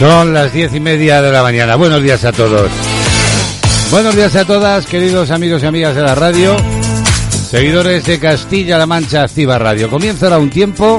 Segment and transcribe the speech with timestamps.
[0.00, 1.76] Son las diez y media de la mañana.
[1.76, 2.70] Buenos días a todos.
[3.90, 6.56] Buenos días a todas, queridos amigos y amigas de la radio,
[7.50, 9.90] seguidores de Castilla-La Mancha Activa Radio.
[9.90, 10.96] Comienza ahora un tiempo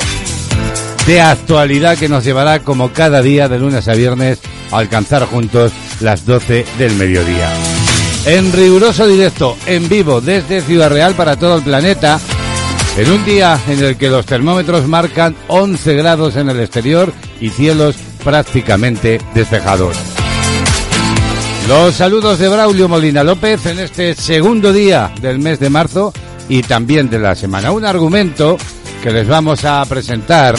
[1.07, 4.37] de actualidad que nos llevará como cada día de lunes a viernes
[4.71, 7.49] a alcanzar juntos las 12 del mediodía.
[8.27, 12.19] En riguroso directo, en vivo, desde Ciudad Real para todo el planeta,
[12.95, 17.49] en un día en el que los termómetros marcan 11 grados en el exterior y
[17.49, 19.97] cielos prácticamente despejados.
[21.67, 26.11] Los saludos de Braulio Molina López en este segundo día del mes de marzo
[26.49, 27.71] y también de la semana.
[27.71, 28.57] Un argumento
[29.01, 30.55] que les vamos a presentar,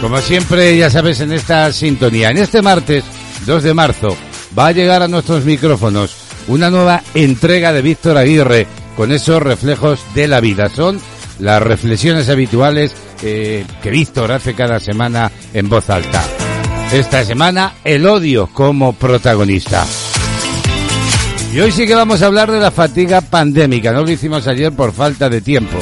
[0.00, 2.30] como siempre, ya sabes, en esta sintonía.
[2.30, 3.04] En este martes
[3.46, 4.16] 2 de marzo
[4.56, 6.14] va a llegar a nuestros micrófonos
[6.46, 8.66] una nueva entrega de Víctor Aguirre
[8.96, 10.68] con esos reflejos de la vida.
[10.68, 11.00] Son
[11.38, 16.22] las reflexiones habituales que Víctor hace cada semana en voz alta.
[16.92, 19.84] Esta semana, el odio como protagonista.
[21.52, 23.92] Y hoy sí que vamos a hablar de la fatiga pandémica.
[23.92, 25.78] No lo hicimos ayer por falta de tiempo.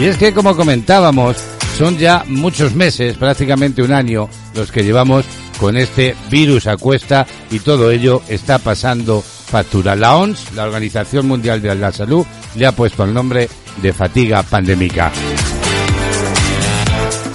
[0.00, 1.36] Y es que, como comentábamos,
[1.76, 5.24] son ya muchos meses, prácticamente un año, los que llevamos
[5.58, 9.96] con este virus a cuesta y todo ello está pasando factura.
[9.96, 12.24] La ONS, la Organización Mundial de la Salud,
[12.54, 13.48] le ha puesto el nombre
[13.82, 15.10] de fatiga pandémica.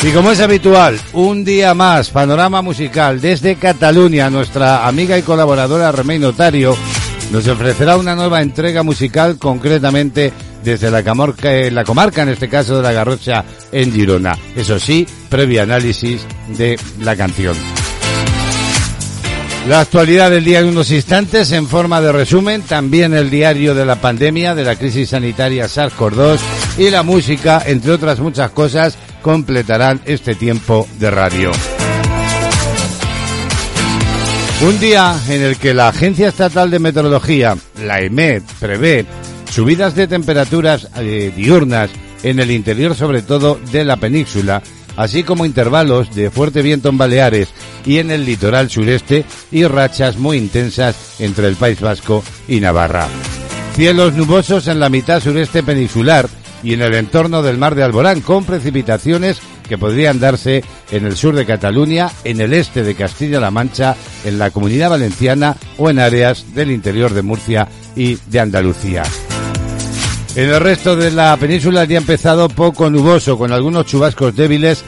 [0.03, 5.93] Y como es habitual, un día más, panorama musical desde Cataluña, nuestra amiga y colaboradora
[5.93, 6.75] Remey Notario
[7.31, 12.83] nos ofrecerá una nueva entrega musical concretamente desde la, la comarca, en este caso de
[12.83, 14.37] la Garrocha en Girona.
[14.57, 17.55] Eso sí, previo análisis de la canción.
[19.69, 23.85] La actualidad del día en unos instantes en forma de resumen, también el diario de
[23.85, 26.39] la pandemia, de la crisis sanitaria SARS-CoV-2
[26.77, 31.51] y la música, entre otras muchas cosas, completarán este tiempo de radio.
[34.61, 39.05] Un día en el que la Agencia Estatal de Meteorología, la EMED, prevé
[39.51, 41.89] subidas de temperaturas eh, diurnas
[42.21, 44.61] en el interior sobre todo de la península,
[44.95, 47.49] así como intervalos de fuerte viento en Baleares
[47.85, 53.07] y en el litoral sureste y rachas muy intensas entre el País Vasco y Navarra.
[53.75, 56.29] Cielos nubosos en la mitad sureste peninsular
[56.63, 61.15] y en el entorno del mar de Alborán con precipitaciones que podrían darse en el
[61.15, 65.99] sur de Cataluña, en el este de Castilla-La Mancha, en la comunidad valenciana o en
[65.99, 69.03] áreas del interior de Murcia y de Andalucía.
[70.35, 74.83] En el resto de la península ya ha empezado poco nuboso, con algunos chubascos débiles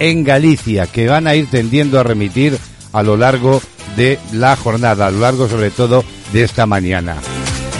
[0.00, 2.58] en Galicia, que van a ir tendiendo a remitir
[2.92, 3.62] a lo largo
[3.96, 7.16] de la jornada, a lo largo sobre todo de esta mañana.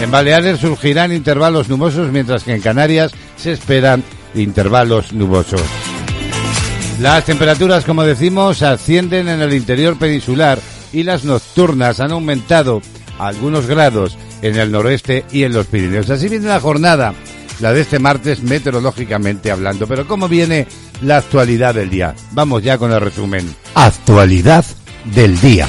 [0.01, 4.03] En Baleares surgirán intervalos nubosos, mientras que en Canarias se esperan
[4.35, 5.61] intervalos nubosos.
[6.99, 10.59] Las temperaturas, como decimos, ascienden en el interior peninsular
[10.91, 12.81] y las nocturnas han aumentado
[13.17, 16.09] algunos grados en el noroeste y en los Pirineos.
[16.09, 17.13] Así viene la jornada,
[17.59, 19.87] la de este martes meteorológicamente hablando.
[19.87, 20.67] Pero ¿cómo viene
[21.01, 22.15] la actualidad del día?
[22.31, 23.55] Vamos ya con el resumen.
[23.75, 24.65] Actualidad
[25.05, 25.67] del día.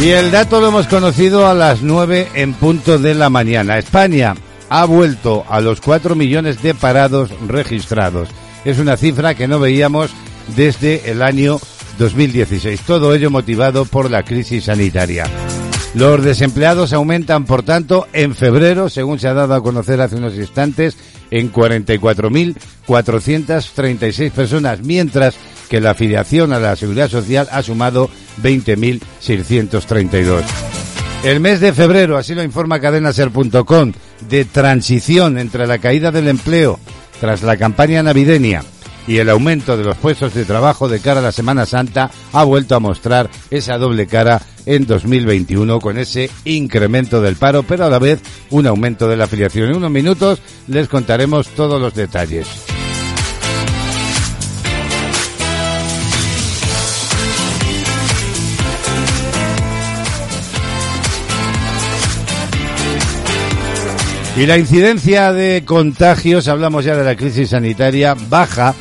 [0.00, 3.78] Y el dato lo hemos conocido a las 9 en punto de la mañana.
[3.78, 4.34] España
[4.68, 8.28] ha vuelto a los 4 millones de parados registrados.
[8.64, 10.10] Es una cifra que no veíamos
[10.56, 11.60] desde el año
[11.98, 12.80] 2016.
[12.80, 15.26] Todo ello motivado por la crisis sanitaria.
[15.94, 20.34] Los desempleados aumentan, por tanto, en febrero, según se ha dado a conocer hace unos
[20.34, 20.96] instantes,
[21.30, 25.34] en 44.436 personas, mientras
[25.72, 28.10] que la afiliación a la Seguridad Social ha sumado
[28.42, 30.42] 20.632.
[31.24, 33.92] El mes de febrero, así lo informa cadenaser.com,
[34.28, 36.78] de transición entre la caída del empleo
[37.22, 38.62] tras la campaña navideña
[39.06, 42.44] y el aumento de los puestos de trabajo de cara a la Semana Santa ha
[42.44, 47.88] vuelto a mostrar esa doble cara en 2021 con ese incremento del paro, pero a
[47.88, 48.20] la vez
[48.50, 49.70] un aumento de la afiliación.
[49.70, 52.71] En unos minutos les contaremos todos los detalles.
[64.34, 68.74] Y la incidencia de contagios, hablamos ya de la crisis sanitaria, baja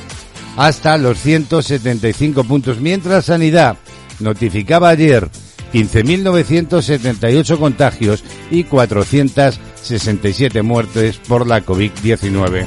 [0.55, 3.75] hasta los 175 puntos, mientras Sanidad
[4.21, 5.27] notificaba ayer
[5.73, 12.65] 15.978 contagios y 467 muertes por la COVID-19.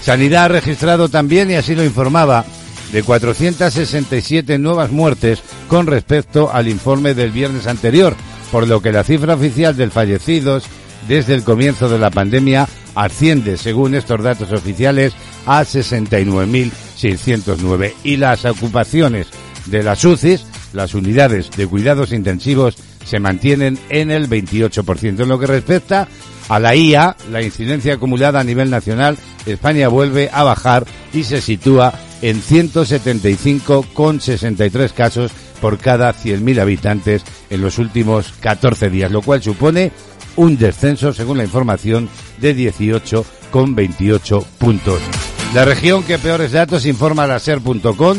[0.00, 2.44] Sanidad ha registrado también, y así lo informaba,
[2.92, 8.14] de 467 nuevas muertes con respecto al informe del viernes anterior,
[8.52, 10.68] por lo que la cifra oficial de fallecidos
[11.08, 15.14] desde el comienzo de la pandemia asciende, según estos datos oficiales,
[15.46, 19.28] a 69.609 y las ocupaciones
[19.66, 25.22] de las UCIs, las unidades de cuidados intensivos, se mantienen en el 28%.
[25.22, 26.06] En lo que respecta
[26.48, 29.16] a la IA, la incidencia acumulada a nivel nacional,
[29.46, 37.60] España vuelve a bajar y se sitúa en 175,63 casos por cada 100.000 habitantes en
[37.60, 39.90] los últimos 14 días, lo cual supone
[40.36, 42.08] un descenso, según la información,
[42.40, 45.00] de 18 con 28 puntos.
[45.54, 48.18] La región que peores datos informa la SER.com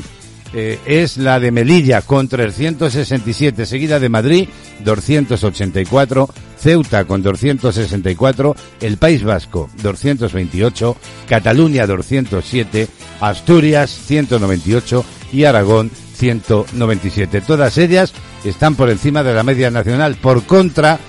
[0.56, 4.48] eh, es la de Melilla con 367, seguida de Madrid
[4.84, 6.30] 284,
[6.60, 10.96] Ceuta con 264, el País Vasco 228,
[11.28, 12.88] Cataluña 207,
[13.20, 17.42] Asturias 198 y Aragón 197.
[17.42, 18.14] Todas ellas
[18.46, 20.16] están por encima de la media nacional.
[20.16, 21.00] Por contra,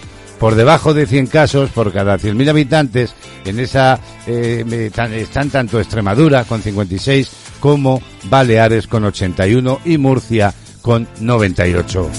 [0.44, 3.14] por debajo de 100 casos por cada 100.000 habitantes.
[3.46, 7.30] En esa eh, están tanto Extremadura con 56
[7.60, 10.52] como Baleares con 81 y Murcia
[10.82, 12.10] con 98.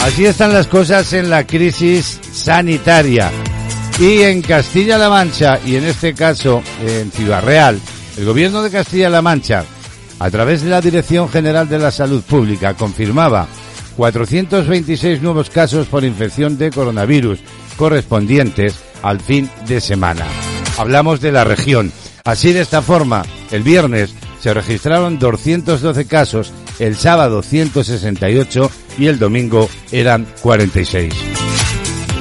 [0.00, 3.30] Así están las cosas en la crisis sanitaria.
[4.00, 7.78] Y en Castilla-La Mancha, y en este caso en Ciudad Real,
[8.16, 9.64] el gobierno de Castilla-La Mancha,
[10.18, 13.46] a través de la Dirección General de la Salud Pública, confirmaba
[14.00, 17.40] 426 nuevos casos por infección de coronavirus
[17.76, 20.24] correspondientes al fin de semana.
[20.78, 21.92] Hablamos de la región.
[22.24, 29.18] Así de esta forma, el viernes se registraron 212 casos, el sábado 168 y el
[29.18, 31.12] domingo eran 46.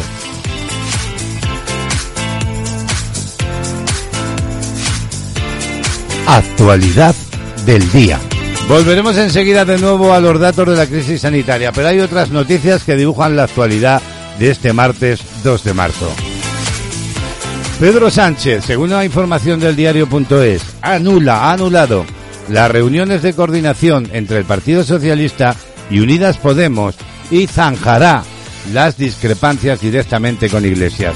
[6.28, 7.14] Actualidad
[7.66, 8.20] del día.
[8.68, 12.84] Volveremos enseguida de nuevo a los datos de la crisis sanitaria, pero hay otras noticias
[12.84, 14.02] que dibujan la actualidad
[14.40, 16.12] de este martes 2 de marzo.
[17.80, 22.06] Pedro Sánchez, según la información del diario.es, anula, ha anulado
[22.50, 25.56] las reuniones de coordinación entre el Partido Socialista
[25.90, 26.96] y Unidas Podemos
[27.32, 28.24] y zanjará
[28.72, 31.16] las discrepancias directamente con Iglesias.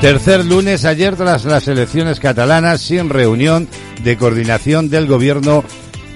[0.00, 3.68] Tercer lunes ayer tras las elecciones catalanas sin reunión
[4.04, 5.64] de coordinación del gobierno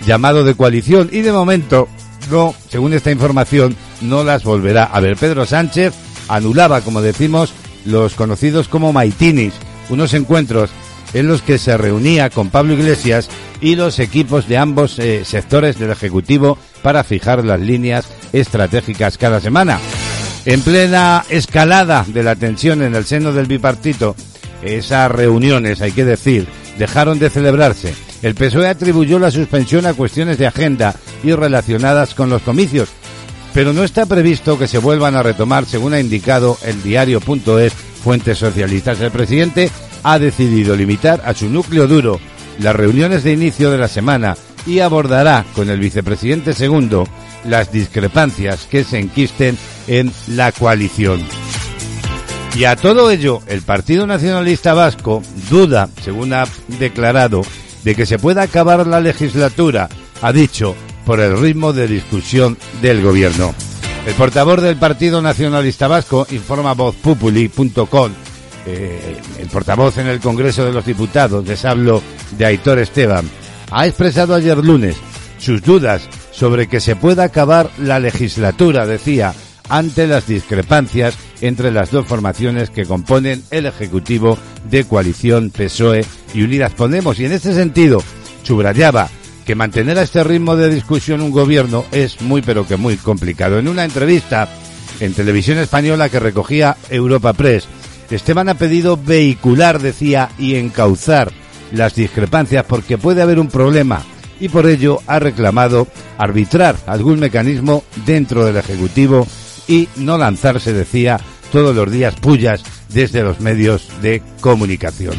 [0.07, 1.89] llamado de coalición y de momento
[2.31, 5.17] no, según esta información, no las volverá a ver.
[5.17, 5.93] Pedro Sánchez
[6.29, 7.53] anulaba, como decimos,
[7.85, 9.55] los conocidos como maitinis,
[9.91, 10.71] unos encuentros
[11.15, 13.29] en los que se reunía con Pablo Iglesias
[13.61, 19.41] y los equipos de ambos eh, sectores del Ejecutivo para fijar las líneas estratégicas cada
[19.41, 19.79] semana.
[20.45, 24.17] En plena escalada de la tensión en el seno del bipartito,
[24.63, 26.47] esas reuniones, hay que decir,
[26.79, 32.31] dejaron de celebrarse El PSOE atribuyó la suspensión a cuestiones de agenda y relacionadas con
[32.31, 32.89] los comicios,
[33.55, 38.39] pero no está previsto que se vuelvan a retomar, según ha indicado el diario.es fuentes
[38.39, 39.01] socialistas.
[39.01, 39.71] El presidente
[40.03, 42.21] ha decidido limitar a su núcleo duro
[42.59, 47.07] las reuniones de inicio de la semana y abordará con el vicepresidente segundo
[47.45, 49.57] las discrepancias que se enquisten
[49.87, 51.23] en la coalición.
[52.55, 56.45] Y a todo ello, el Partido Nacionalista Vasco duda, según ha
[56.79, 57.43] declarado,
[57.83, 59.89] de que se pueda acabar la legislatura,
[60.21, 63.55] ha dicho, por el ritmo de discusión del gobierno.
[64.07, 68.13] El portavoz del Partido Nacionalista Vasco informa vozpupuli.com,
[68.67, 72.03] eh, el portavoz en el Congreso de los Diputados, les hablo
[72.37, 73.29] de Aitor Esteban,
[73.71, 74.97] ha expresado ayer lunes
[75.39, 79.35] sus dudas sobre que se pueda acabar la legislatura, decía,
[79.69, 84.39] ante las discrepancias entre las dos formaciones que componen el Ejecutivo
[84.71, 86.05] de coalición PSOE
[86.35, 87.19] y Unidas Podemos.
[87.19, 88.03] Y en este sentido,
[88.43, 89.09] subrayaba
[89.45, 93.59] que mantener a este ritmo de discusión un gobierno es muy pero que muy complicado.
[93.59, 94.49] En una entrevista
[95.01, 97.67] en televisión española que recogía Europa Press,
[98.11, 101.33] Esteban ha pedido vehicular, decía, y encauzar
[101.73, 104.03] las discrepancias porque puede haber un problema
[104.39, 105.87] y por ello ha reclamado
[106.19, 109.27] arbitrar algún mecanismo dentro del Ejecutivo
[109.69, 111.19] y no lanzarse, decía,
[111.53, 115.15] todos los días pullas desde los medios de comunicación.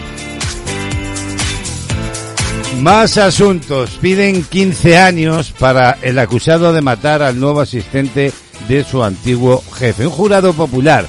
[2.83, 3.91] Más asuntos.
[4.01, 8.33] Piden 15 años para el acusado de matar al nuevo asistente
[8.67, 10.05] de su antiguo jefe.
[10.05, 11.07] Un jurado popular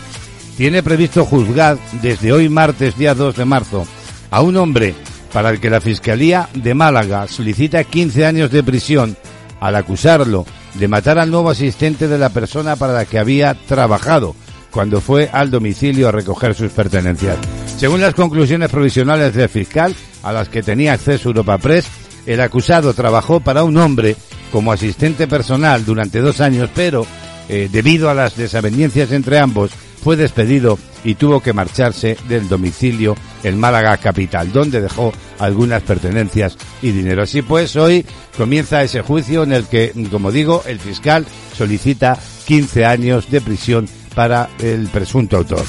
[0.57, 3.89] tiene previsto juzgar desde hoy martes día 2 de marzo
[4.31, 4.95] a un hombre
[5.33, 9.17] para el que la Fiscalía de Málaga solicita 15 años de prisión
[9.59, 14.37] al acusarlo de matar al nuevo asistente de la persona para la que había trabajado
[14.75, 17.39] cuando fue al domicilio a recoger sus pertenencias.
[17.79, 21.87] Según las conclusiones provisionales del fiscal, a las que tenía acceso Europa Press,
[22.27, 24.17] el acusado trabajó para un hombre
[24.51, 27.07] como asistente personal durante dos años, pero
[27.49, 29.71] eh, debido a las desavenencias entre ambos,
[30.03, 36.59] fue despedido y tuvo que marcharse del domicilio en Málaga capital, donde dejó algunas pertenencias
[36.83, 37.23] y dinero.
[37.23, 38.05] Así pues, hoy
[38.37, 41.27] comienza ese juicio en el que, como digo, el fiscal
[41.57, 45.65] solicita 15 años de prisión para el presunto autor.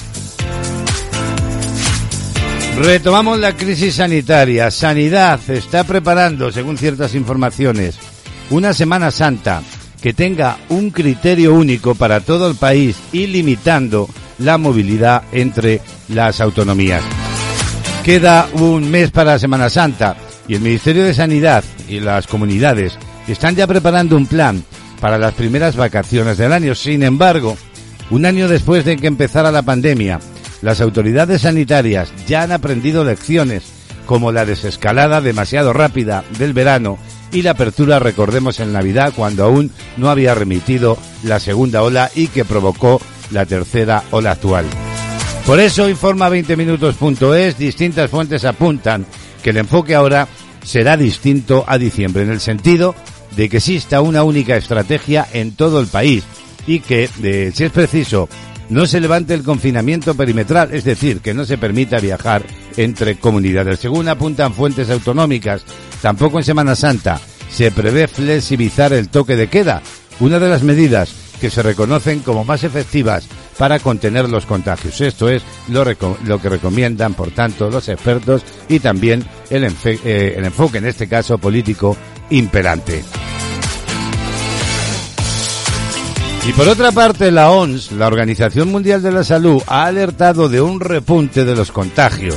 [2.78, 4.70] Retomamos la crisis sanitaria.
[4.70, 7.98] Sanidad está preparando, según ciertas informaciones,
[8.50, 9.62] una Semana Santa
[10.02, 14.08] que tenga un criterio único para todo el país y limitando
[14.40, 17.02] la movilidad entre las autonomías.
[18.04, 20.16] Queda un mes para Semana Santa
[20.48, 22.98] y el Ministerio de Sanidad y las comunidades
[23.28, 24.64] están ya preparando un plan
[25.00, 26.76] para las primeras vacaciones del año.
[26.76, 27.58] Sin embargo,
[28.10, 30.20] un año después de que empezara la pandemia,
[30.62, 33.64] las autoridades sanitarias ya han aprendido lecciones
[34.06, 36.98] como la desescalada demasiado rápida del verano
[37.32, 42.28] y la apertura, recordemos, en Navidad cuando aún no había remitido la segunda ola y
[42.28, 44.66] que provocó la tercera ola actual.
[45.46, 49.06] Por eso informa 20minutos.es, distintas fuentes apuntan
[49.44, 50.28] que el enfoque ahora
[50.64, 52.96] será distinto a diciembre, en el sentido
[53.36, 56.24] de que exista una única estrategia en todo el país
[56.68, 57.08] y que,
[57.54, 58.30] si es preciso,
[58.70, 62.44] no se levante el confinamiento perimetral, es decir, que no se permita viajar
[62.78, 63.80] entre comunidades.
[63.80, 65.64] Según apuntan fuentes autonómicas,
[66.02, 67.20] tampoco en Semana Santa
[67.50, 69.82] se prevé flexibilizar el toque de queda,
[70.20, 75.00] una de las medidas que se reconocen como más efectivas para contener los contagios.
[75.02, 75.86] Esto es lo,
[76.42, 81.96] que recomiendan, por tanto, los expertos y también el, eh, enfoque, en este caso político,
[82.30, 83.04] imperante.
[86.48, 90.62] Y por otra parte, la ONS, la Organización Mundial de la Salud, ha alertado de
[90.62, 92.36] un repunte de los contagios.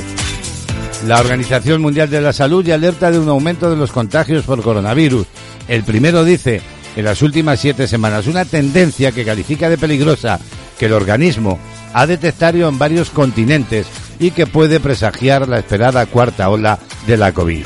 [1.05, 4.63] La Organización Mundial de la Salud ya alerta de un aumento de los contagios por
[4.63, 5.27] coronavirus.
[5.67, 6.61] El primero dice
[6.95, 10.39] en las últimas siete semanas, una tendencia que califica de peligrosa
[10.79, 11.59] que el organismo
[11.93, 13.85] ha detectado en varios continentes
[14.19, 17.63] y que puede presagiar la esperada cuarta ola de la COVID.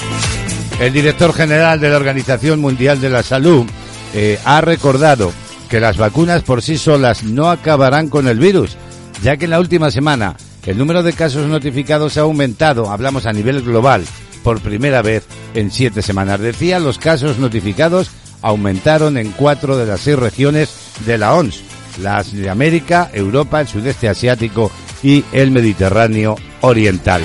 [0.82, 3.66] El director general de la Organización Mundial de la Salud
[4.14, 5.32] eh, ha recordado
[5.70, 8.78] que las vacunas por sí solas no acabarán con el virus,
[9.22, 13.34] ya que en la última semana el número de casos notificados ha aumentado, hablamos a
[13.34, 14.06] nivel global,
[14.44, 16.40] por primera vez en siete semanas.
[16.40, 20.70] Decía, los casos notificados aumentaron en cuatro de las seis regiones
[21.06, 21.62] de la ONS,
[22.02, 27.22] las de América, Europa, el sudeste asiático y el Mediterráneo oriental.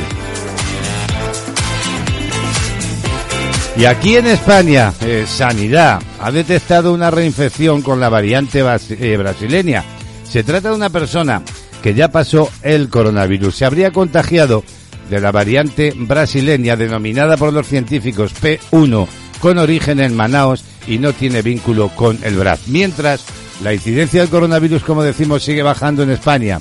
[3.78, 9.84] Y aquí en España, eh, Sanidad ha detectado una reinfección con la variante eh, brasileña.
[10.24, 11.42] Se trata de una persona
[11.80, 13.54] que ya pasó el coronavirus.
[13.54, 14.64] Se habría contagiado
[15.08, 19.06] de la variante brasileña denominada por los científicos P1
[19.38, 22.66] con origen en Manaos y no tiene vínculo con el BRAF.
[22.66, 23.24] Mientras,
[23.62, 26.60] la incidencia del coronavirus, como decimos, sigue bajando en España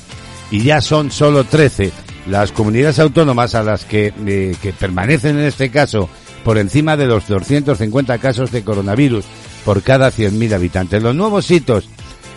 [0.52, 1.92] y ya son solo 13
[2.28, 6.10] las comunidades autónomas a las que, eh, que permanecen en este caso
[6.48, 9.26] por encima de los 250 casos de coronavirus
[9.66, 11.04] por cada 100.000 habitantes.
[11.04, 11.90] Los nuevos hitos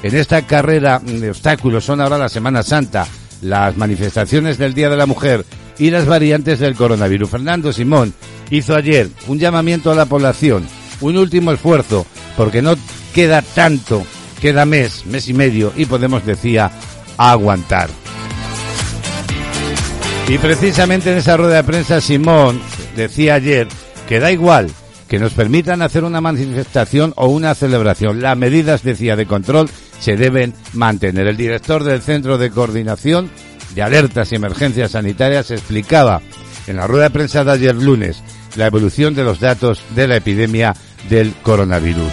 [0.03, 3.07] en esta carrera de obstáculos son ahora la Semana Santa,
[3.41, 5.47] las manifestaciones del Día de la Mujer
[5.79, 7.31] y las variantes del coronavirus.
[7.31, 8.13] Fernando Simón
[8.51, 10.67] hizo ayer un llamamiento a la población,
[11.01, 12.05] un último esfuerzo,
[12.37, 12.75] porque no
[13.15, 14.03] queda tanto,
[14.41, 16.73] queda mes, mes y medio, y podemos, decía,
[17.17, 17.91] aguantar.
[20.27, 22.61] Y precisamente en esa rueda de prensa Simón
[22.97, 23.69] decía ayer
[24.11, 24.69] que da igual
[25.09, 28.21] que nos permitan hacer una manifestación o una celebración.
[28.21, 31.29] Las medidas, decía, de control se deben mantener.
[31.29, 33.31] El director del Centro de Coordinación
[33.73, 36.23] de Alertas y Emergencias Sanitarias explicaba
[36.67, 38.21] en la rueda de prensa de ayer lunes
[38.57, 40.75] la evolución de los datos de la epidemia
[41.09, 42.13] del coronavirus.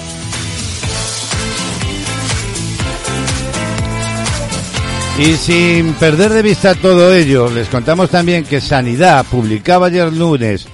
[5.17, 10.67] Y sin perder de vista todo ello, les contamos también que Sanidad publicaba ayer lunes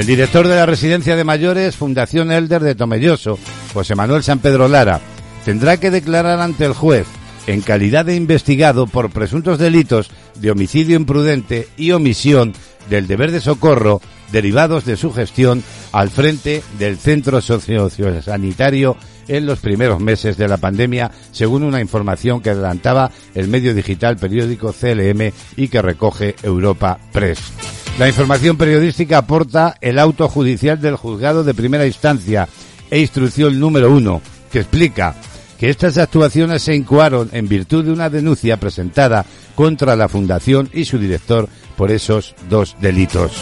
[0.00, 3.38] El director de la residencia de mayores Fundación Elder de Tomelloso,
[3.74, 4.98] José Manuel San Pedro Lara,
[5.44, 7.06] tendrá que declarar ante el juez
[7.46, 12.54] en calidad de investigado por presuntos delitos de homicidio imprudente y omisión
[12.88, 14.00] del deber de socorro
[14.32, 18.96] derivados de su gestión al frente del centro sociosanitario
[19.28, 24.16] en los primeros meses de la pandemia, según una información que adelantaba el medio digital
[24.16, 27.79] periódico CLM y que recoge Europa Press.
[27.98, 32.48] La información periodística aporta el auto judicial del juzgado de primera instancia
[32.90, 35.14] e instrucción número uno, que explica
[35.58, 40.86] que estas actuaciones se incoaron en virtud de una denuncia presentada contra la Fundación y
[40.86, 43.32] su director por esos dos delitos.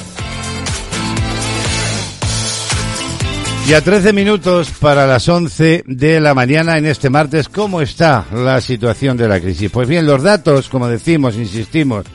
[3.69, 8.25] Y a 13 minutos para las 11 de la mañana en este martes, ¿cómo está
[8.33, 9.71] la situación de la crisis?
[9.71, 12.07] Pues bien, los datos, como decimos, insistimos,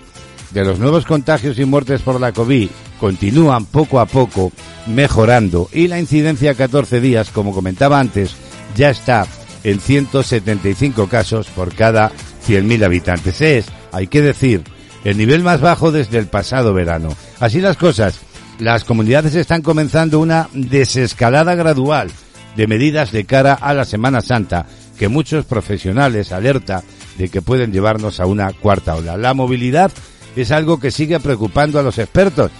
[0.54, 4.52] de los nuevos contagios y muertes por la COVID continúan poco a poco
[4.88, 8.36] mejorando y la incidencia a 14 días, como comentaba antes,
[8.76, 9.28] ya está
[9.64, 12.12] en 175 casos por cada
[12.48, 13.42] 100.000 habitantes.
[13.42, 14.64] Es, hay que decir,
[15.04, 17.10] el nivel más bajo desde el pasado verano.
[17.40, 18.20] Así las cosas,
[18.60, 22.10] las comunidades están comenzando una desescalada gradual
[22.56, 26.84] de medidas de cara a la Semana Santa que muchos profesionales alerta
[27.18, 29.18] de que pueden llevarnos a una cuarta ola.
[29.18, 29.92] La movilidad
[30.36, 32.52] es algo que sigue preocupando a los expertos.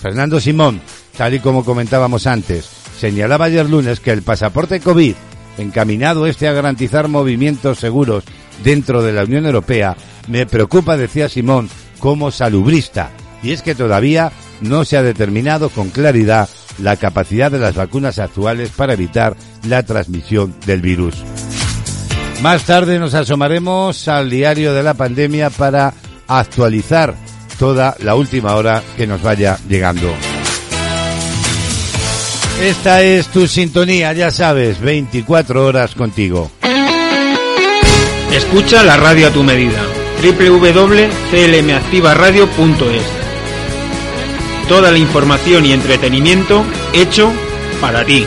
[0.00, 0.80] Fernando Simón,
[1.16, 2.68] tal y como comentábamos antes,
[2.98, 5.14] señalaba ayer lunes que el pasaporte COVID,
[5.58, 8.24] encaminado este a garantizar movimientos seguros
[8.64, 9.96] dentro de la Unión Europea,
[10.28, 11.68] me preocupa, decía Simón,
[11.98, 13.10] como salubrista.
[13.42, 18.18] Y es que todavía no se ha determinado con claridad la capacidad de las vacunas
[18.18, 19.36] actuales para evitar
[19.68, 21.14] la transmisión del virus.
[22.40, 25.94] Más tarde nos asomaremos al diario de la pandemia para
[26.28, 27.14] actualizar
[27.58, 30.10] toda la última hora que nos vaya llegando.
[32.60, 36.50] Esta es tu sintonía, ya sabes, 24 horas contigo.
[38.32, 39.82] Escucha la radio a tu medida.
[40.22, 43.22] www.clmactivaradio.es
[44.68, 47.30] toda la información y entretenimiento hecho
[47.80, 48.24] para ti.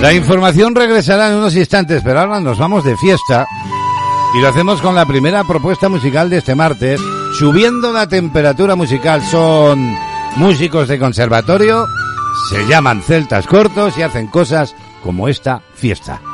[0.00, 3.46] La información regresará en unos instantes, pero ahora nos vamos de fiesta
[4.34, 7.00] Y lo hacemos con la primera propuesta musical de este martes,
[7.38, 9.22] subiendo la temperatura musical.
[9.22, 9.94] Son
[10.36, 11.86] músicos de conservatorio,
[12.48, 16.31] se llaman celtas cortos y hacen cosas como esta fiesta.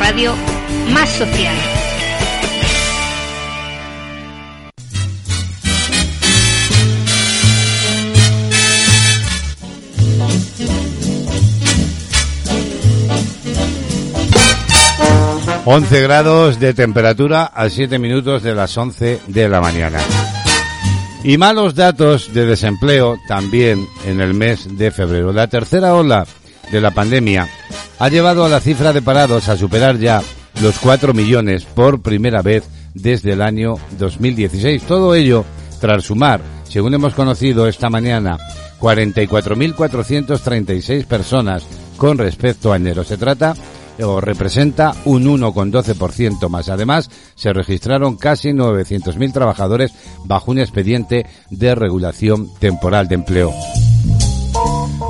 [0.00, 0.34] Radio
[0.92, 1.54] más social.
[15.66, 20.00] Once grados de temperatura a siete minutos de las once de la mañana.
[21.22, 25.34] Y malos datos de desempleo también en el mes de febrero.
[25.34, 26.26] La tercera ola
[26.72, 27.46] de la pandemia
[28.00, 30.22] ha llevado a la cifra de parados a superar ya
[30.62, 34.84] los 4 millones por primera vez desde el año 2016.
[34.84, 35.44] Todo ello
[35.80, 38.38] tras sumar, según hemos conocido esta mañana,
[38.80, 41.66] 44.436 personas
[41.98, 43.04] con respecto a enero.
[43.04, 43.52] Se trata
[44.02, 46.70] o representa un 1,12% más.
[46.70, 49.92] Además, se registraron casi 900.000 trabajadores
[50.24, 53.52] bajo un expediente de regulación temporal de empleo.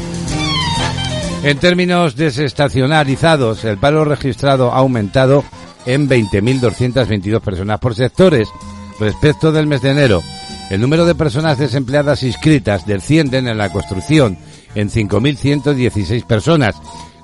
[1.42, 5.42] En términos desestacionalizados, el paro registrado ha aumentado
[5.86, 8.48] en 20.222 personas por sectores.
[9.00, 10.22] Respecto del mes de enero,
[10.70, 14.38] el número de personas desempleadas inscritas descienden en la construcción
[14.76, 16.76] en 5.116 personas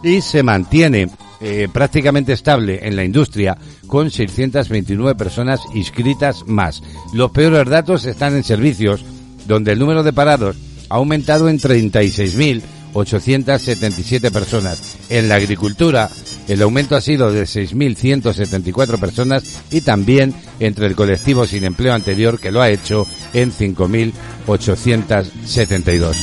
[0.03, 6.83] y se mantiene eh, prácticamente estable en la industria con 629 personas inscritas más.
[7.13, 9.05] Los peores datos están en servicios,
[9.47, 10.57] donde el número de parados
[10.91, 12.63] ha aumentado en 36.000
[12.99, 14.79] 877 personas.
[15.09, 16.11] En la agricultura,
[16.49, 22.39] el aumento ha sido de 6.174 personas y también entre el colectivo sin empleo anterior
[22.41, 26.17] que lo ha hecho en 5.872.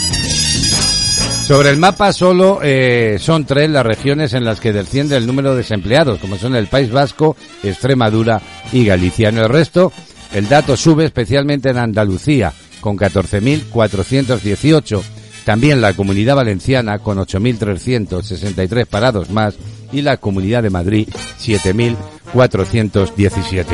[1.45, 5.51] Sobre el mapa solo eh, son tres las regiones en las que desciende el número
[5.51, 8.41] de desempleados, como son el País Vasco, Extremadura
[8.73, 9.29] y Galicia.
[9.29, 9.93] En el resto,
[10.33, 15.03] el dato sube especialmente en Andalucía, con 14.418
[15.45, 19.55] también la Comunidad Valenciana con 8.363 parados más
[19.91, 21.07] y la Comunidad de Madrid
[21.39, 23.65] 7.417.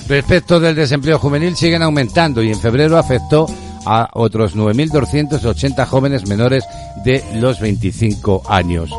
[0.08, 3.46] Respecto del desempleo juvenil siguen aumentando y en febrero afectó
[3.86, 6.64] a otros 9.280 jóvenes menores
[7.04, 8.90] de los 25 años.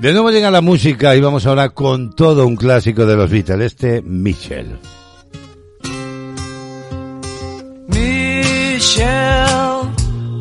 [0.01, 3.67] De nuevo llega la música y vamos ahora con todo un clásico de los Beatles,
[3.67, 4.79] este Michelle.
[7.89, 9.91] Michelle,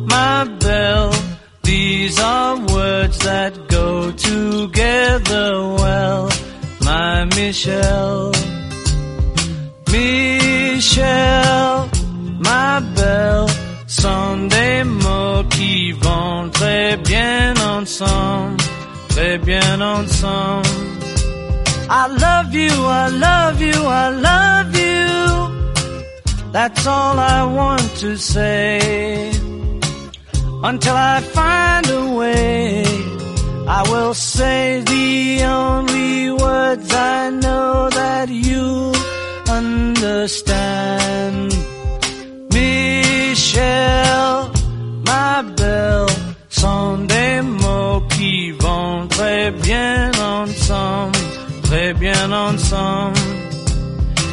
[0.06, 1.10] my belle,
[1.62, 6.30] these are words that go together well,
[6.80, 8.32] my Michelle.
[9.92, 11.04] Michel,
[12.40, 13.46] ma belle,
[13.86, 18.56] sont des mots qui vont très bien ensemble,
[19.10, 20.68] très bien ensemble.
[21.90, 24.92] I love you, I love you, I love you.
[26.52, 29.30] That's all I want to say.
[30.64, 32.84] Until I find a way,
[33.68, 38.92] I will say the only words I know that you
[39.62, 41.52] understand.
[42.52, 44.50] Michel,
[45.06, 46.06] ma belle,
[46.48, 51.18] sont des mots qui vont très bien ensemble,
[51.62, 53.18] très bien ensemble.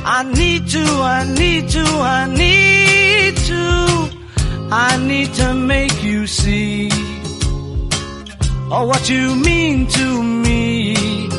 [0.05, 3.99] I need to, I need to, I need to
[4.71, 6.89] I need to make you see
[8.71, 11.29] oh, what you mean to me.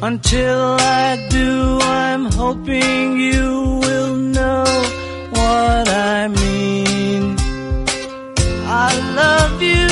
[0.00, 4.64] Until I do, I'm hoping you will know
[5.32, 7.36] what I mean.
[8.64, 9.88] I love you.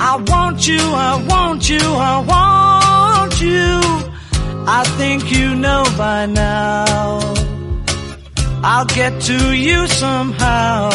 [0.00, 3.80] I want you, I want you, I want you.
[4.66, 7.45] I think you know by now.
[8.62, 10.90] I'll get to you somehow.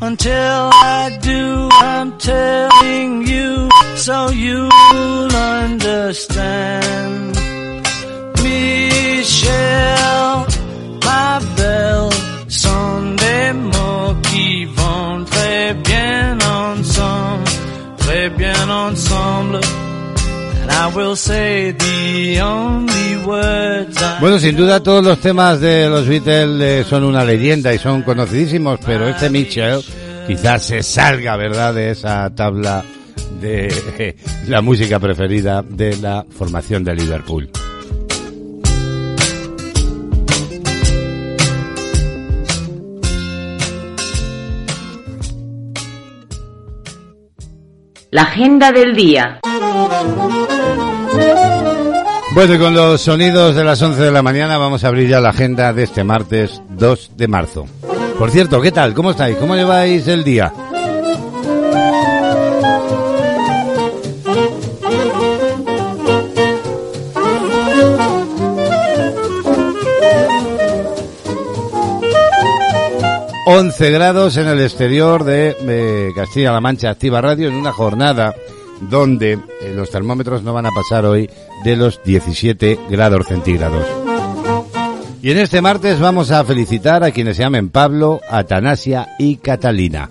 [0.00, 7.36] Until I do, I'm telling you so you'll understand.
[8.42, 10.46] Michelle,
[11.04, 12.10] ma belle,
[12.48, 17.44] sont des mots qui vont très bien ensemble,
[17.98, 19.60] très bien ensemble.
[24.20, 28.02] Bueno, sin duda todos los temas de los Beatles eh, son una leyenda y son
[28.02, 29.80] conocidísimos, pero este Mitchell
[30.26, 32.84] quizás se salga, ¿verdad?, de esa tabla
[33.40, 34.16] de eh,
[34.48, 37.50] la música preferida de la formación de Liverpool.
[48.14, 49.40] La agenda del día.
[52.32, 55.18] Bueno, y con los sonidos de las 11 de la mañana vamos a abrir ya
[55.18, 57.66] la agenda de este martes 2 de marzo.
[58.16, 58.94] Por cierto, ¿qué tal?
[58.94, 59.36] ¿Cómo estáis?
[59.36, 60.52] ¿Cómo lleváis el día?
[73.46, 77.48] ...11 grados en el exterior de Castilla-La Mancha Activa Radio...
[77.48, 78.34] ...en una jornada
[78.80, 81.30] donde eh, los termómetros no van a pasar hoy
[81.64, 83.86] de los 17 grados centígrados.
[85.22, 90.10] Y en este martes vamos a felicitar a quienes se llamen Pablo, Atanasia y Catalina.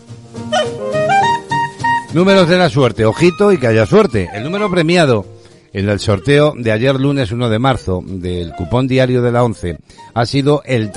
[2.13, 4.29] Números de la suerte, ojito y que haya suerte.
[4.33, 5.25] El número premiado
[5.71, 9.77] en el sorteo de ayer lunes 1 de marzo del cupón diario de la 11
[10.13, 10.91] ha sido el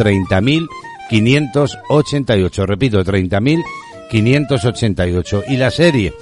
[1.10, 2.66] 30.588.
[2.66, 5.44] Repito, 30.588.
[5.48, 6.12] Y la serie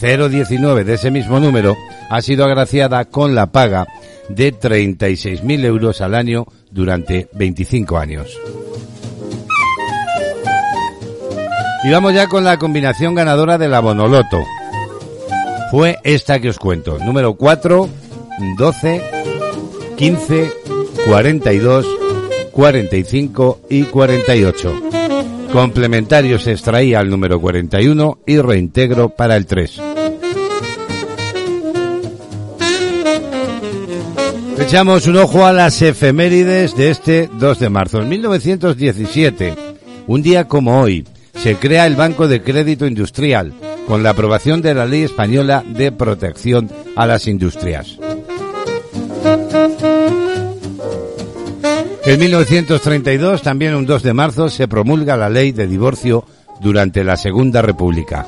[0.00, 1.76] 019 de ese mismo número
[2.10, 3.86] ha sido agraciada con la paga
[4.28, 8.38] de 36.000 euros al año durante 25 años.
[11.84, 14.38] Y vamos ya con la combinación ganadora de la Bonoloto.
[15.70, 16.98] Fue esta que os cuento.
[16.98, 17.88] Número 4,
[18.56, 19.02] 12,
[19.96, 20.52] 15,
[21.06, 21.86] 42,
[22.52, 24.82] 45 y 48.
[25.52, 29.80] Complementario se extraía al número 41 y reintegro para el 3.
[34.58, 38.00] Echamos un ojo a las efemérides de este 2 de marzo.
[38.00, 39.54] En 1917,
[40.06, 43.52] un día como hoy, se crea el Banco de Crédito Industrial
[43.86, 47.98] con la aprobación de la Ley Española de Protección a las Industrias.
[52.04, 56.24] En 1932, también un 2 de marzo, se promulga la ley de divorcio
[56.60, 58.26] durante la Segunda República.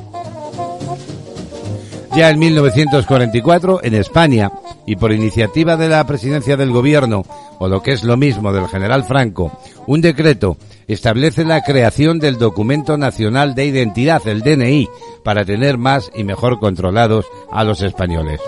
[2.14, 4.52] Ya en 1944, en España,
[4.86, 7.24] y por iniciativa de la presidencia del gobierno,
[7.58, 9.50] o lo que es lo mismo del general Franco,
[9.88, 10.56] un decreto
[10.86, 14.88] establece la creación del Documento Nacional de Identidad, el DNI,
[15.24, 18.40] para tener más y mejor controlados a los españoles.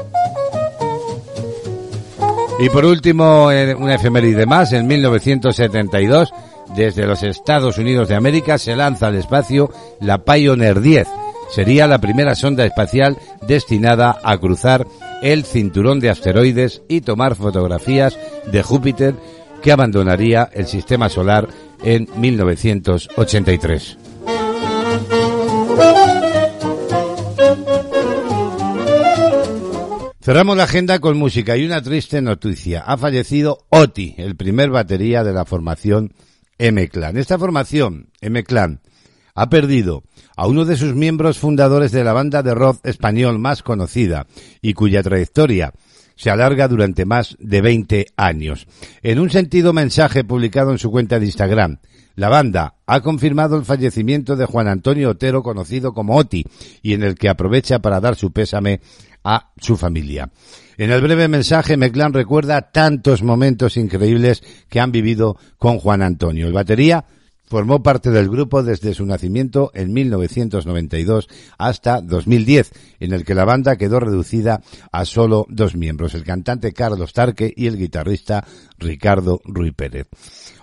[2.59, 6.33] Y por último, eh, una efeméride más, en 1972,
[6.75, 11.07] desde los Estados Unidos de América se lanza al espacio la Pioneer 10.
[11.51, 14.87] Sería la primera sonda espacial destinada a cruzar
[15.23, 18.19] el cinturón de asteroides y tomar fotografías
[18.51, 19.14] de Júpiter
[19.62, 21.49] que abandonaría el sistema solar
[21.85, 23.99] en 1983.
[30.26, 32.80] Cerramos la agenda con música y una triste noticia.
[32.80, 36.14] Ha fallecido Oti, el primer batería de la formación
[36.58, 37.16] M-Clan.
[37.16, 38.80] Esta formación, M-Clan,
[39.37, 40.02] ha perdido
[40.37, 44.27] a uno de sus miembros fundadores de la banda de rock español más conocida
[44.60, 45.72] y cuya trayectoria
[46.16, 48.66] se alarga durante más de 20 años.
[49.02, 51.79] En un sentido mensaje publicado en su cuenta de Instagram,
[52.16, 56.44] la banda ha confirmado el fallecimiento de Juan Antonio Otero, conocido como Oti,
[56.83, 58.81] y en el que aprovecha para dar su pésame
[59.27, 60.31] a su familia.
[60.79, 66.46] En el breve mensaje, Meclán recuerda tantos momentos increíbles que han vivido con Juan Antonio.
[66.46, 67.04] El batería
[67.48, 73.44] Formó parte del grupo desde su nacimiento en 1992 hasta 2010, en el que la
[73.44, 78.44] banda quedó reducida a solo dos miembros, el cantante Carlos Tarque y el guitarrista
[78.79, 80.08] Ricardo Ruy Pérez.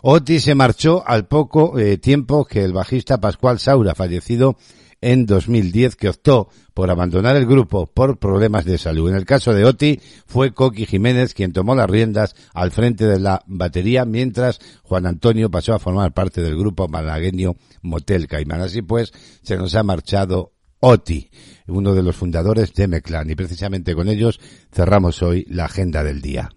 [0.01, 4.57] Oti se marchó al poco eh, tiempo que el bajista Pascual Saura, fallecido
[5.03, 9.09] en 2010 que optó por abandonar el grupo por problemas de salud.
[9.09, 13.19] En el caso de Oti fue Coqui Jiménez quien tomó las riendas al frente de
[13.19, 18.61] la batería mientras Juan Antonio pasó a formar parte del grupo malagueño Motel Caimán.
[18.61, 21.29] Así pues, se nos ha marchado Oti,
[21.67, 24.39] uno de los fundadores de Meclán y precisamente con ellos
[24.71, 26.49] cerramos hoy la agenda del día.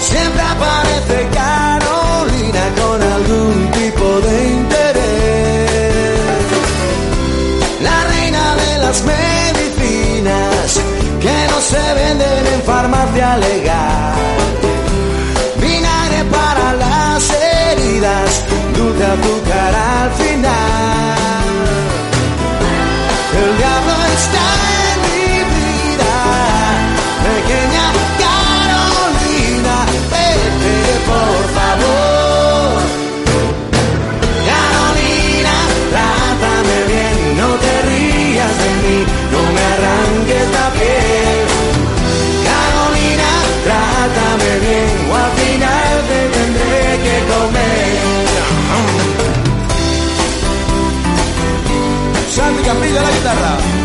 [0.00, 6.20] Siempre aparece Carolina con algún tipo de interés.
[7.80, 10.80] La reina de las medicinas
[11.20, 13.89] que no se venden en farmacia legal.
[52.40, 53.79] Santi Capilla la guitarra.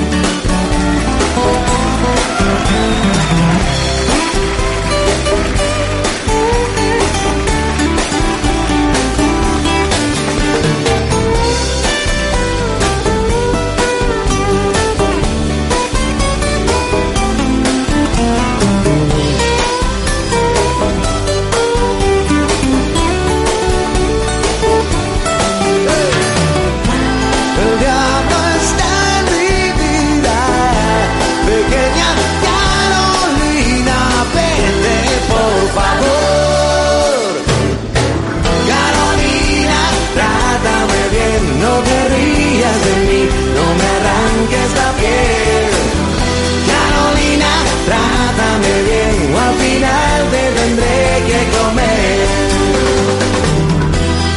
[46.71, 47.51] Carolina,
[47.87, 50.97] trátame bien o al final te tendré
[51.27, 52.27] que comer.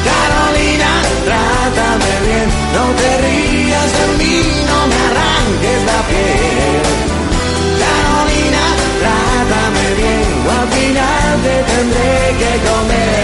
[0.08, 0.90] Carolina,
[1.28, 4.36] trátame bien, no te rías de mí,
[4.70, 6.82] no me arranques la piel.
[7.84, 8.64] Carolina,
[9.02, 13.18] trátame bien o al final te tendré que comer.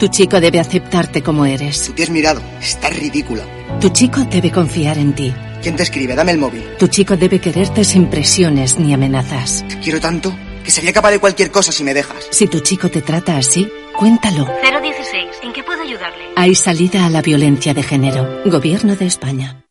[0.00, 1.84] Tu chico debe aceptarte como eres.
[1.84, 2.40] Tú te has mirado.
[2.58, 3.42] Estás ridícula.
[3.82, 5.34] Tu chico debe confiar en ti.
[5.60, 6.14] ¿Quién te escribe?
[6.14, 6.64] Dame el móvil.
[6.78, 9.62] Tu chico debe quererte sin presiones ni amenazas.
[9.68, 10.34] Te quiero tanto
[10.64, 12.28] que sería capaz de cualquier cosa si me dejas.
[12.30, 14.46] Si tu chico te trata así, cuéntalo.
[14.62, 15.28] 016.
[15.42, 16.24] ¿En qué puedo ayudarle?
[16.34, 18.40] Hay salida a la violencia de género.
[18.46, 19.66] Gobierno de España.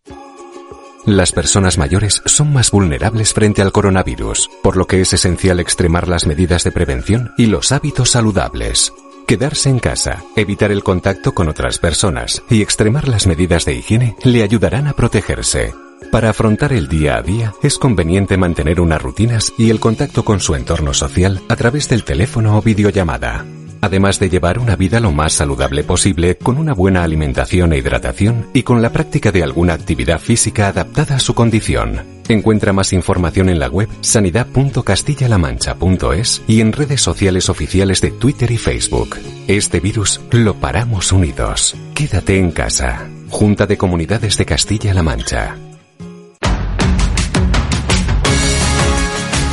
[1.07, 6.07] Las personas mayores son más vulnerables frente al coronavirus, por lo que es esencial extremar
[6.07, 8.93] las medidas de prevención y los hábitos saludables.
[9.29, 14.15] Quedarse en casa, evitar el contacto con otras personas y extremar las medidas de higiene
[14.23, 15.71] le ayudarán a protegerse.
[16.11, 20.39] Para afrontar el día a día es conveniente mantener unas rutinas y el contacto con
[20.39, 23.45] su entorno social a través del teléfono o videollamada.
[23.81, 28.47] Además de llevar una vida lo más saludable posible con una buena alimentación e hidratación
[28.53, 32.03] y con la práctica de alguna actividad física adaptada a su condición.
[32.27, 38.57] Encuentra más información en la web sanidad.castillalamancha.es y en redes sociales oficiales de Twitter y
[38.57, 39.17] Facebook.
[39.47, 41.75] Este virus lo paramos unidos.
[41.95, 43.09] Quédate en casa.
[43.29, 45.55] Junta de Comunidades de Castilla-La Mancha.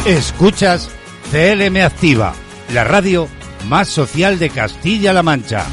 [0.05, 0.91] Escuchas
[1.33, 2.35] CLM Activa,
[2.73, 3.29] la radio
[3.69, 5.67] más social de Castilla-La Mancha.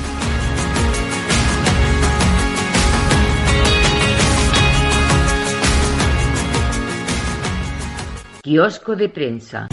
[8.42, 9.68] Kiosco de prensa.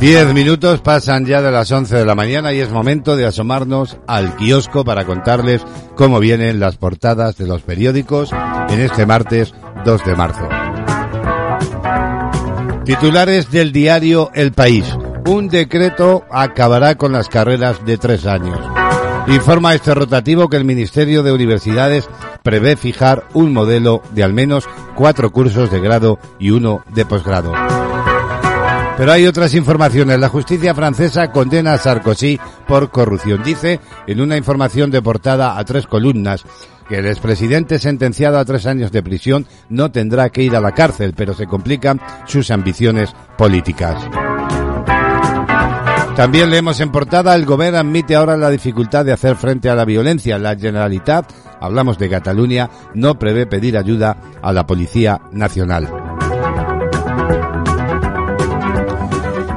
[0.00, 3.98] Diez minutos pasan ya de las once de la mañana y es momento de asomarnos
[4.06, 5.62] al kiosco para contarles
[5.94, 8.30] cómo vienen las portadas de los periódicos
[8.70, 9.52] en este martes
[9.84, 10.48] 2 de marzo.
[12.86, 14.86] Titulares del diario El País.
[15.26, 18.58] Un decreto acabará con las carreras de tres años.
[19.26, 22.08] Informa este rotativo que el Ministerio de Universidades
[22.42, 27.52] prevé fijar un modelo de al menos cuatro cursos de grado y uno de posgrado.
[29.00, 30.20] Pero hay otras informaciones.
[30.20, 32.38] La justicia francesa condena a Sarkozy
[32.68, 33.42] por corrupción.
[33.42, 36.44] Dice en una información de portada a tres columnas
[36.86, 40.72] que el expresidente sentenciado a tres años de prisión no tendrá que ir a la
[40.72, 44.06] cárcel, pero se complican sus ambiciones políticas.
[46.14, 49.86] También leemos en portada, el gobierno admite ahora la dificultad de hacer frente a la
[49.86, 50.38] violencia.
[50.38, 56.09] La Generalitat, hablamos de Cataluña, no prevé pedir ayuda a la Policía Nacional.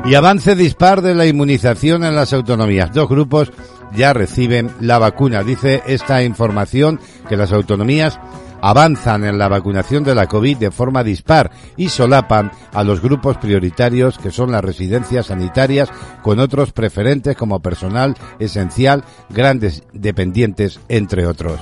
[0.06, 2.94] Y avance dispar de la inmunización en las autonomías.
[2.94, 3.52] Dos grupos
[3.96, 5.44] ya reciben la vacuna.
[5.44, 7.00] Dice esta información
[7.30, 8.20] que las autonomías
[8.62, 13.38] avanzan en la vacunación de la COVID de forma dispar y solapan a los grupos
[13.38, 15.90] prioritarios que son las residencias sanitarias
[16.22, 21.60] con otros preferentes como personal esencial, grandes dependientes, entre otros.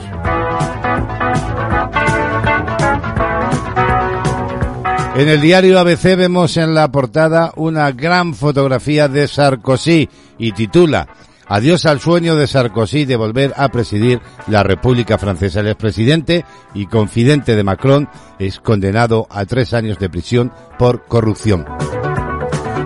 [5.22, 10.10] En el diario ABC vemos en la portada una gran fotografía de Sarkozy
[10.40, 11.08] y titula
[11.48, 15.60] Adiós al sueño de Sarkozy de volver a presidir la República Francesa.
[15.60, 16.44] El expresidente
[16.74, 18.10] y confidente de Macron
[18.40, 21.68] es condenado a tres años de prisión por corrupción.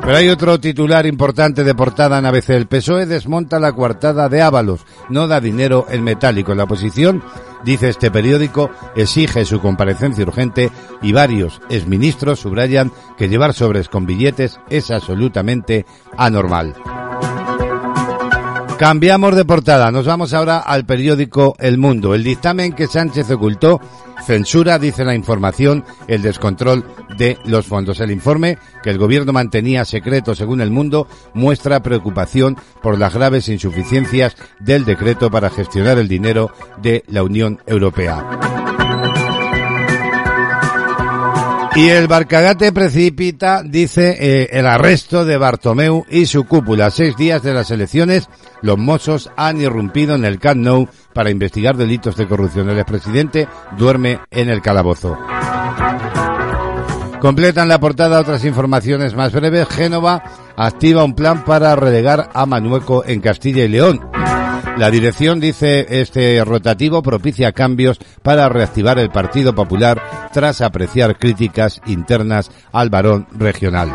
[0.06, 2.51] Pero hay otro titular importante de portada en ABC.
[2.51, 4.86] El PSOE desmonta la coartada de Ábalos.
[5.10, 6.53] No da dinero en metálico.
[6.53, 7.24] La oposición,
[7.64, 10.70] dice este periódico, exige su comparecencia urgente
[11.01, 16.76] y varios exministros subrayan que llevar sobres con billetes es absolutamente anormal.
[18.78, 19.89] Cambiamos de portada.
[19.89, 22.13] Nos vamos ahora al periódico El Mundo.
[22.13, 23.80] El dictamen que Sánchez ocultó
[24.26, 26.84] censura, dice la información, el descontrol
[27.17, 28.01] de los fondos.
[28.01, 33.47] El informe que el gobierno mantenía secreto según el mundo muestra preocupación por las graves
[33.47, 36.51] insuficiencias del decreto para gestionar el dinero
[36.82, 38.74] de la Unión Europea.
[41.76, 46.89] Y el Barcagate precipita, dice, eh, el arresto de Bartomeu y su cúpula.
[46.89, 48.30] Seis días de las elecciones,
[48.61, 52.69] los Mossos han irrumpido en el Camp para investigar delitos de corrupción.
[52.69, 55.17] El expresidente duerme en el calabozo.
[57.19, 59.67] Completan la portada otras informaciones más breves.
[59.67, 60.23] Génova
[60.55, 63.99] activa un plan para relegar a Manueco en Castilla y León.
[64.78, 71.82] La dirección, dice este rotativo, propicia cambios para reactivar el Partido Popular tras apreciar críticas
[71.86, 73.89] internas al varón regional.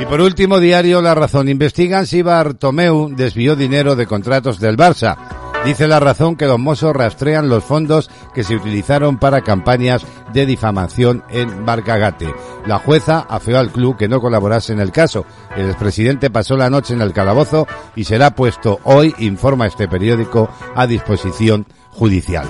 [0.00, 1.48] Y por último, diario La Razón.
[1.48, 5.41] Investigan si Bartomeu desvió dinero de contratos del Barça.
[5.64, 10.44] Dice la razón que los mozos rastrean los fondos que se utilizaron para campañas de
[10.44, 12.34] difamación en Barcagate.
[12.66, 15.24] La jueza afeó al club que no colaborase en el caso.
[15.56, 20.50] El expresidente pasó la noche en el calabozo y será puesto hoy, informa este periódico,
[20.74, 22.48] a disposición judicial.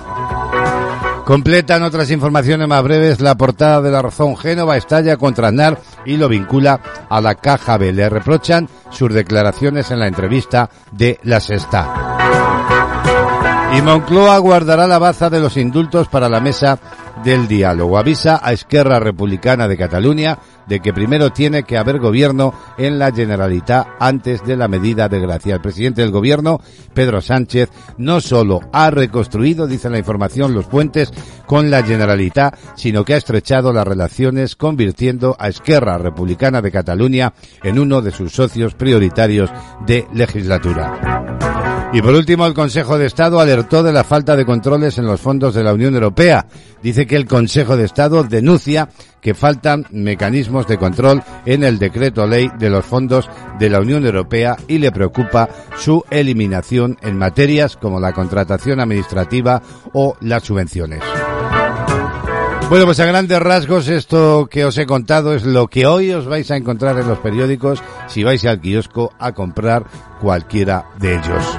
[1.26, 3.20] Completan otras informaciones más breves.
[3.20, 7.78] La portada de la razón Génova estalla contra Aznar y lo vincula a la caja
[7.78, 7.92] B.
[7.92, 12.12] Le reprochan sus declaraciones en la entrevista de La Sexta.
[13.74, 16.78] Y Moncloa guardará la baza de los indultos para la mesa
[17.24, 17.96] del diálogo.
[17.96, 23.12] Avisa a Esquerra Republicana de Cataluña de que primero tiene que haber gobierno en la
[23.12, 25.54] Generalitat antes de la medida de gracia.
[25.54, 26.60] El presidente del gobierno,
[26.92, 31.10] Pedro Sánchez, no solo ha reconstruido, dice la información, los puentes
[31.46, 37.32] con la Generalitat, sino que ha estrechado las relaciones convirtiendo a Esquerra Republicana de Cataluña
[37.62, 39.50] en uno de sus socios prioritarios
[39.86, 41.71] de legislatura.
[41.94, 45.20] Y por último, el Consejo de Estado alertó de la falta de controles en los
[45.20, 46.46] fondos de la Unión Europea.
[46.82, 48.88] Dice que el Consejo de Estado denuncia
[49.20, 53.28] que faltan mecanismos de control en el decreto ley de los fondos
[53.58, 59.60] de la Unión Europea y le preocupa su eliminación en materias como la contratación administrativa
[59.92, 61.02] o las subvenciones.
[62.72, 66.24] Bueno, pues a grandes rasgos esto que os he contado es lo que hoy os
[66.24, 69.84] vais a encontrar en los periódicos si vais al kiosco a comprar
[70.22, 71.58] cualquiera de ellos.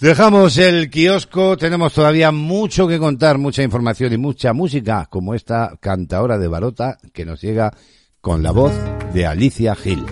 [0.00, 5.76] Dejamos el kiosco, tenemos todavía mucho que contar, mucha información y mucha música, como esta
[5.78, 7.72] cantadora de Barota que nos llega
[8.20, 8.72] con la voz
[9.14, 10.04] de Alicia Gil.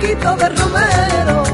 [0.00, 1.44] De Romero.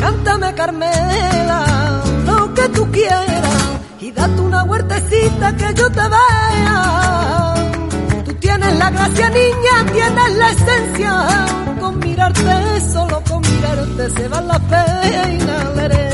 [0.00, 7.54] Cántame Carmela, lo que tú quieras y date una huertecita que yo te vea.
[8.24, 11.46] Tú tienes la gracia niña, tienes la esencia,
[11.78, 16.10] con mirarte, solo con mirarte se van las penas, leré.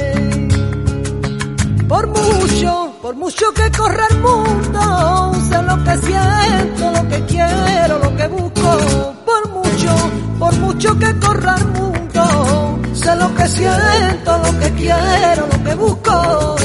[1.88, 7.98] Por mucho, por mucho que corra el mundo, sé lo que siento, lo que quiero,
[8.00, 9.14] lo que busco.
[9.24, 15.46] Por mucho, por mucho que corra el mundo, sé lo que siento, lo que quiero,
[15.46, 16.56] lo que busco.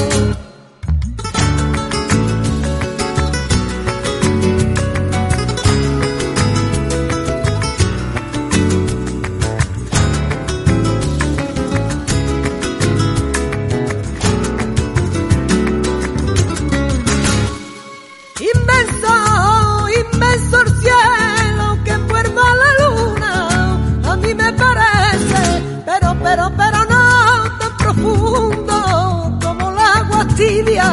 [26.34, 30.88] Pero, pero, no tan profundo como el agua tibia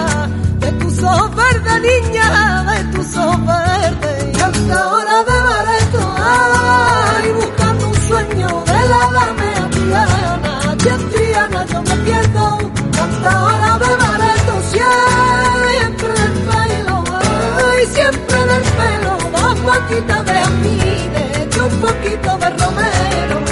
[0.59, 4.37] de tus ojos verdes, niña, de tus ojos verdes.
[4.37, 11.09] Y hasta hora de Bareto, ay, buscando un sueño de la dame Triana, y en
[11.09, 12.57] Triana yo me pierdo,
[13.01, 20.25] hasta hora de Bareto, siempre en el pelo, ay, siempre en el pelo, dos poquitas
[20.25, 23.48] de Amine, y un poquito de Romero,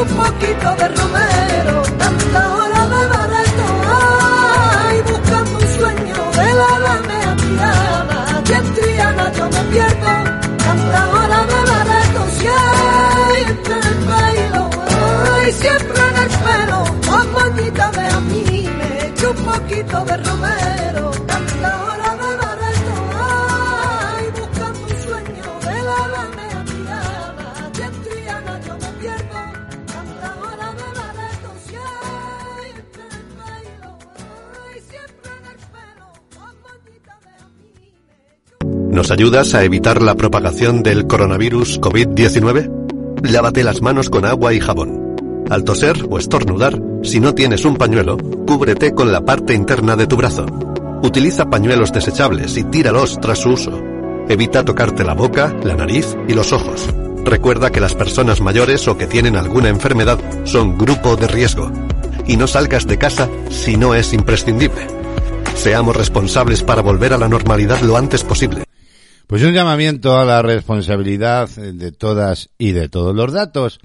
[0.00, 3.64] un poquito de romero, tanta hora de barato
[4.86, 10.12] hay, buscando un sueño de la dame a Triana, y en Triana yo me pierdo,
[10.58, 14.70] tanta hora de barato siempre en el bailo,
[15.34, 20.16] ay, siempre en el pelo, dos manitas de a mí, me echo un poquito de
[20.18, 20.67] romero.
[39.08, 43.22] ¿Nos ayudas a evitar la propagación del coronavirus COVID-19?
[43.22, 45.16] Lávate las manos con agua y jabón.
[45.48, 50.06] Al toser o estornudar, si no tienes un pañuelo, cúbrete con la parte interna de
[50.06, 50.44] tu brazo.
[51.02, 53.82] Utiliza pañuelos desechables y tíralos tras su uso.
[54.28, 56.86] Evita tocarte la boca, la nariz y los ojos.
[57.24, 61.72] Recuerda que las personas mayores o que tienen alguna enfermedad son grupo de riesgo.
[62.26, 64.86] Y no salgas de casa si no es imprescindible.
[65.54, 68.67] Seamos responsables para volver a la normalidad lo antes posible.
[69.28, 73.78] Pues un llamamiento a la responsabilidad de todas y de todos los datos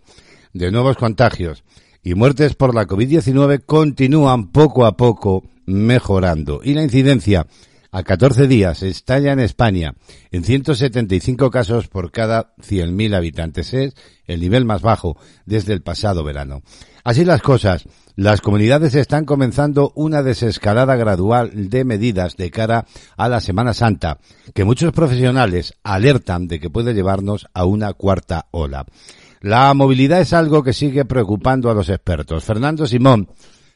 [0.54, 1.66] de nuevos contagios
[2.02, 6.62] y muertes por la COVID-19 continúan poco a poco mejorando.
[6.64, 7.46] Y la incidencia
[7.94, 9.94] a 14 días estalla en España
[10.32, 13.72] en 175 casos por cada 100.000 habitantes.
[13.76, 13.94] Es
[14.26, 15.16] el nivel más bajo
[15.46, 16.64] desde el pasado verano.
[17.04, 17.86] Así las cosas,
[18.16, 22.86] las comunidades están comenzando una desescalada gradual de medidas de cara
[23.16, 24.18] a la Semana Santa,
[24.56, 28.86] que muchos profesionales alertan de que puede llevarnos a una cuarta ola.
[29.42, 32.44] La movilidad es algo que sigue preocupando a los expertos.
[32.44, 33.28] Fernando Simón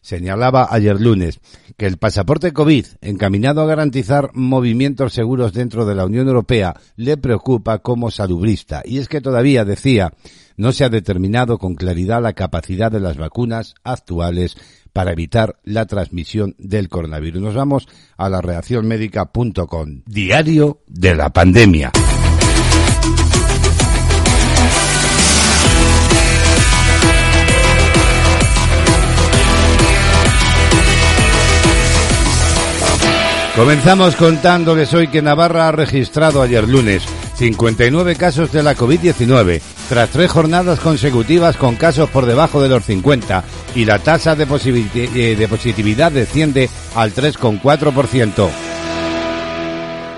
[0.08, 1.42] señalaba ayer lunes
[1.76, 7.18] que el pasaporte COVID, encaminado a garantizar movimientos seguros dentro de la Unión Europea, le
[7.18, 8.82] preocupa como salubrista.
[8.86, 10.14] Y es que todavía, decía,
[10.56, 14.56] no se ha determinado con claridad la capacidad de las vacunas actuales
[14.94, 17.42] para evitar la transmisión del coronavirus.
[17.42, 20.04] Nos vamos a la reacción médica.com.
[20.06, 21.92] Diario de la pandemia.
[33.58, 37.02] Comenzamos contándoles hoy que Navarra ha registrado ayer lunes
[37.38, 42.86] 59 casos de la COVID-19, tras tres jornadas consecutivas con casos por debajo de los
[42.86, 43.44] 50
[43.74, 48.48] y la tasa de, eh, positividad desciende al 3,4%.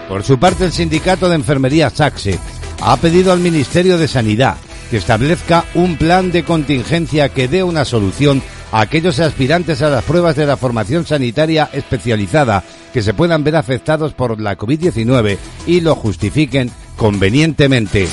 [0.10, 2.38] Por su parte, el sindicato de enfermería Saxe
[2.82, 4.58] ha pedido al Ministerio de Sanidad
[4.92, 10.04] que establezca un plan de contingencia que dé una solución a aquellos aspirantes a las
[10.04, 12.64] pruebas de la formación sanitaria especializada
[12.94, 18.08] que se puedan ver afectados por la COVID-19 y lo justifiquen convenientemente.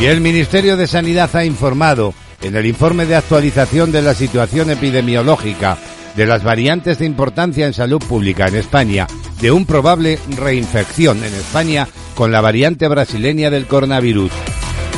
[0.00, 4.70] Y el Ministerio de Sanidad ha informado en el informe de actualización de la situación
[4.70, 5.78] epidemiológica
[6.16, 9.06] de las variantes de importancia en salud pública en España,
[9.40, 14.32] de un probable reinfección en España con la variante brasileña del coronavirus.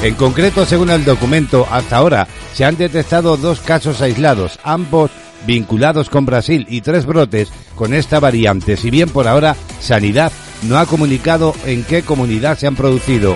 [0.05, 5.11] En concreto, según el documento, hasta ahora se han detectado dos casos aislados, ambos
[5.47, 10.31] vinculados con Brasil y tres brotes con esta variante, si bien por ahora Sanidad
[10.65, 13.35] no ha comunicado en qué comunidad se han producido.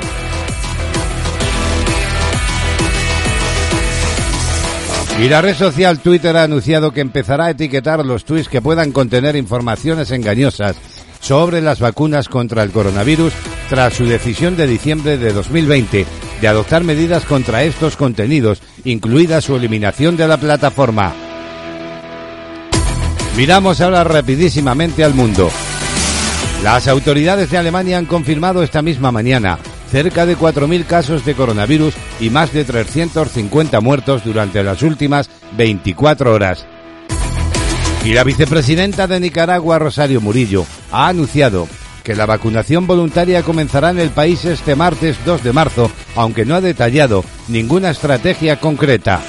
[5.22, 8.92] Y la red social Twitter ha anunciado que empezará a etiquetar los tweets que puedan
[8.92, 10.76] contener informaciones engañosas
[11.20, 13.32] sobre las vacunas contra el coronavirus
[13.68, 16.06] tras su decisión de diciembre de 2020
[16.40, 21.12] de adoptar medidas contra estos contenidos, incluida su eliminación de la plataforma.
[23.36, 25.50] Miramos ahora rapidísimamente al mundo.
[26.62, 29.58] Las autoridades de Alemania han confirmado esta misma mañana
[29.90, 36.32] cerca de 4.000 casos de coronavirus y más de 350 muertos durante las últimas 24
[36.32, 36.66] horas.
[38.04, 41.68] Y la vicepresidenta de Nicaragua, Rosario Murillo, ha anunciado
[42.08, 46.54] que la vacunación voluntaria comenzará en el país este martes 2 de marzo, aunque no
[46.54, 49.20] ha detallado ninguna estrategia concreta.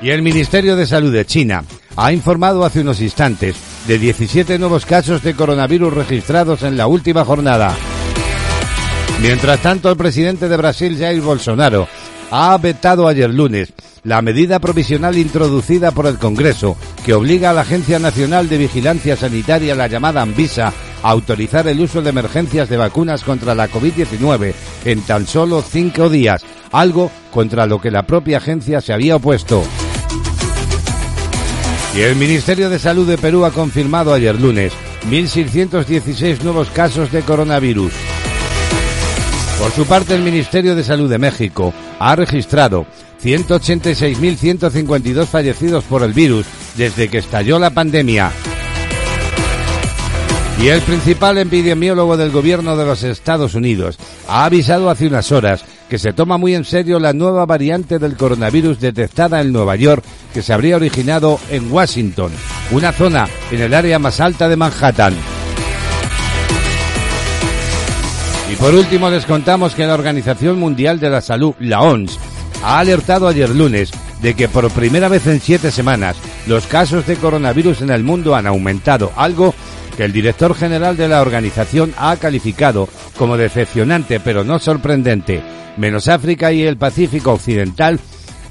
[0.00, 1.64] Y el Ministerio de Salud de China
[1.96, 7.26] ha informado hace unos instantes de 17 nuevos casos de coronavirus registrados en la última
[7.26, 7.76] jornada.
[9.20, 11.88] Mientras tanto, el presidente de Brasil, Jair Bolsonaro,
[12.30, 13.72] ha vetado ayer lunes
[14.06, 19.16] la medida provisional introducida por el Congreso que obliga a la Agencia Nacional de Vigilancia
[19.16, 20.72] Sanitaria, la llamada ANVISA,
[21.02, 24.54] a autorizar el uso de emergencias de vacunas contra la COVID-19
[24.84, 29.64] en tan solo cinco días, algo contra lo que la propia agencia se había opuesto.
[31.96, 34.72] Y el Ministerio de Salud de Perú ha confirmado ayer lunes
[35.10, 37.92] 1.616 nuevos casos de coronavirus.
[39.58, 42.86] Por su parte, el Ministerio de Salud de México ha registrado
[43.22, 48.30] 186.152 fallecidos por el virus desde que estalló la pandemia.
[50.60, 55.64] Y el principal epidemiólogo del gobierno de los Estados Unidos ha avisado hace unas horas
[55.90, 60.02] que se toma muy en serio la nueva variante del coronavirus detectada en Nueva York
[60.32, 62.32] que se habría originado en Washington,
[62.70, 65.14] una zona en el área más alta de Manhattan.
[68.50, 72.18] Y por último les contamos que la Organización Mundial de la Salud, la OMS,
[72.62, 73.90] ha alertado ayer lunes
[74.22, 76.16] de que por primera vez en siete semanas
[76.46, 79.52] los casos de coronavirus en el mundo han aumentado, algo
[79.96, 82.88] que el director general de la organización ha calificado
[83.18, 85.42] como decepcionante pero no sorprendente.
[85.76, 87.98] Menos África y el Pacífico Occidental,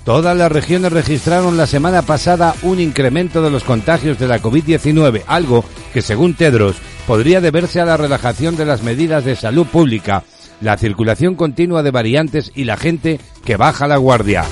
[0.03, 5.23] todas las regiones registraron la semana pasada un incremento de los contagios de la COVID-19,
[5.25, 6.75] algo que según Tedros
[7.07, 10.23] podría deberse a la relajación de las medidas de salud pública,
[10.61, 14.45] la circulación continua de variantes y la gente que baja la guardia.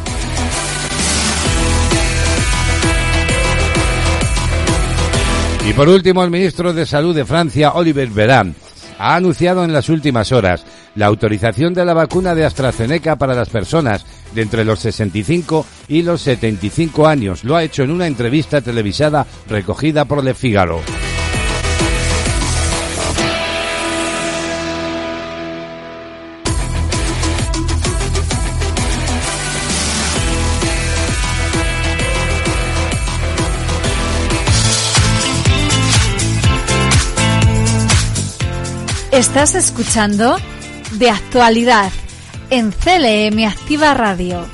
[5.68, 8.54] Y por último, el ministro de Salud de Francia, Oliver Véran,
[9.00, 13.50] ha anunciado en las últimas horas la autorización de la vacuna de AstraZeneca para las
[13.50, 17.44] personas de entre los 65 y los 75 años.
[17.44, 20.82] Lo ha hecho en una entrevista televisada recogida por Le Figaro.
[39.24, 40.36] Estás escuchando
[41.00, 41.94] De Actualidad
[42.50, 44.46] en CLM Activa Radio.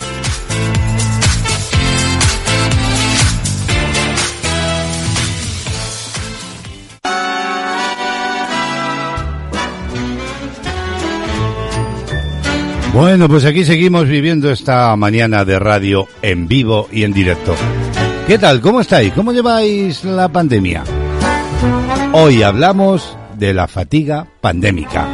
[12.93, 17.55] Bueno, pues aquí seguimos viviendo esta mañana de radio en vivo y en directo.
[18.27, 18.61] ¿Qué tal?
[18.61, 19.13] ¿Cómo estáis?
[19.13, 20.83] ¿Cómo lleváis la pandemia?
[22.13, 25.07] Hoy hablamos de la fatiga pandémica.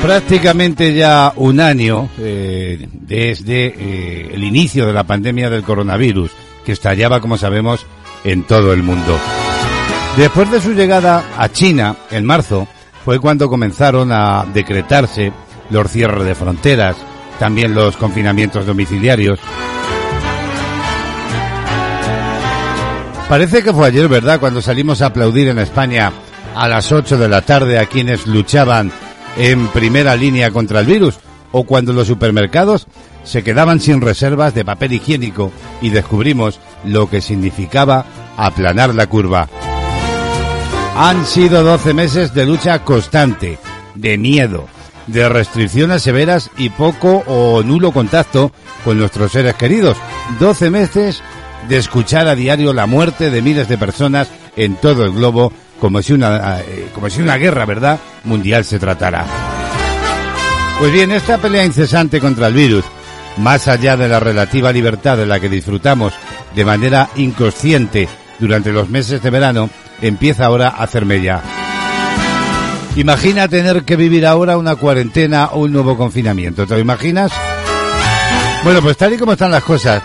[0.00, 6.30] Prácticamente ya un año eh, desde eh, el inicio de la pandemia del coronavirus,
[6.64, 7.86] que estallaba, como sabemos,
[8.22, 9.18] en todo el mundo.
[10.16, 12.68] Después de su llegada a China, en marzo,
[13.04, 15.32] fue cuando comenzaron a decretarse
[15.70, 16.96] los cierres de fronteras,
[17.38, 19.40] también los confinamientos domiciliarios,
[23.34, 26.12] Parece que fue ayer, ¿verdad?, cuando salimos a aplaudir en España
[26.54, 28.92] a las 8 de la tarde a quienes luchaban
[29.36, 31.16] en primera línea contra el virus,
[31.50, 32.86] o cuando los supermercados
[33.24, 35.50] se quedaban sin reservas de papel higiénico
[35.82, 38.06] y descubrimos lo que significaba
[38.36, 39.48] aplanar la curva.
[40.96, 43.58] Han sido 12 meses de lucha constante,
[43.96, 44.68] de miedo,
[45.08, 48.52] de restricciones severas y poco o nulo contacto
[48.84, 49.96] con nuestros seres queridos.
[50.38, 51.20] 12 meses
[51.68, 56.00] de escuchar a diario la muerte de miles de personas en todo el globo como
[56.02, 59.26] si una, eh, como si una guerra, ¿verdad?, mundial se tratara.
[60.78, 62.84] Pues bien, esta pelea incesante contra el virus,
[63.36, 66.12] más allá de la relativa libertad de la que disfrutamos
[66.54, 68.08] de manera inconsciente
[68.38, 71.42] durante los meses de verano, empieza ahora a hacerme ya.
[72.96, 77.32] Imagina tener que vivir ahora una cuarentena o un nuevo confinamiento, ¿te lo imaginas?
[78.62, 80.02] Bueno, pues tal y como están las cosas,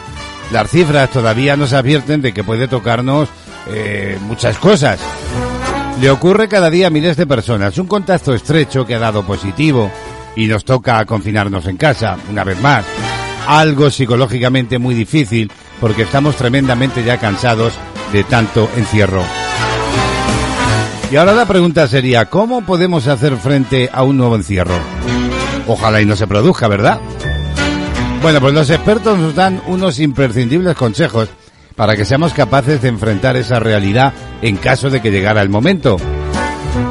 [0.52, 3.30] las cifras todavía nos advierten de que puede tocarnos
[3.68, 5.00] eh, muchas cosas.
[6.02, 9.92] Le ocurre cada día a miles de personas un contacto estrecho que ha dado positivo
[10.36, 12.86] y nos toca confinarnos en casa, una vez más.
[13.48, 17.74] Algo psicológicamente muy difícil porque estamos tremendamente ya cansados
[18.14, 19.24] de tanto encierro.
[21.12, 24.78] Y ahora la pregunta sería, ¿cómo podemos hacer frente a un nuevo encierro?
[25.68, 27.00] Ojalá y no se produzca, ¿verdad?
[28.22, 31.30] Bueno, pues los expertos nos dan unos imprescindibles consejos
[31.76, 35.96] para que seamos capaces de enfrentar esa realidad en caso de que llegara el momento.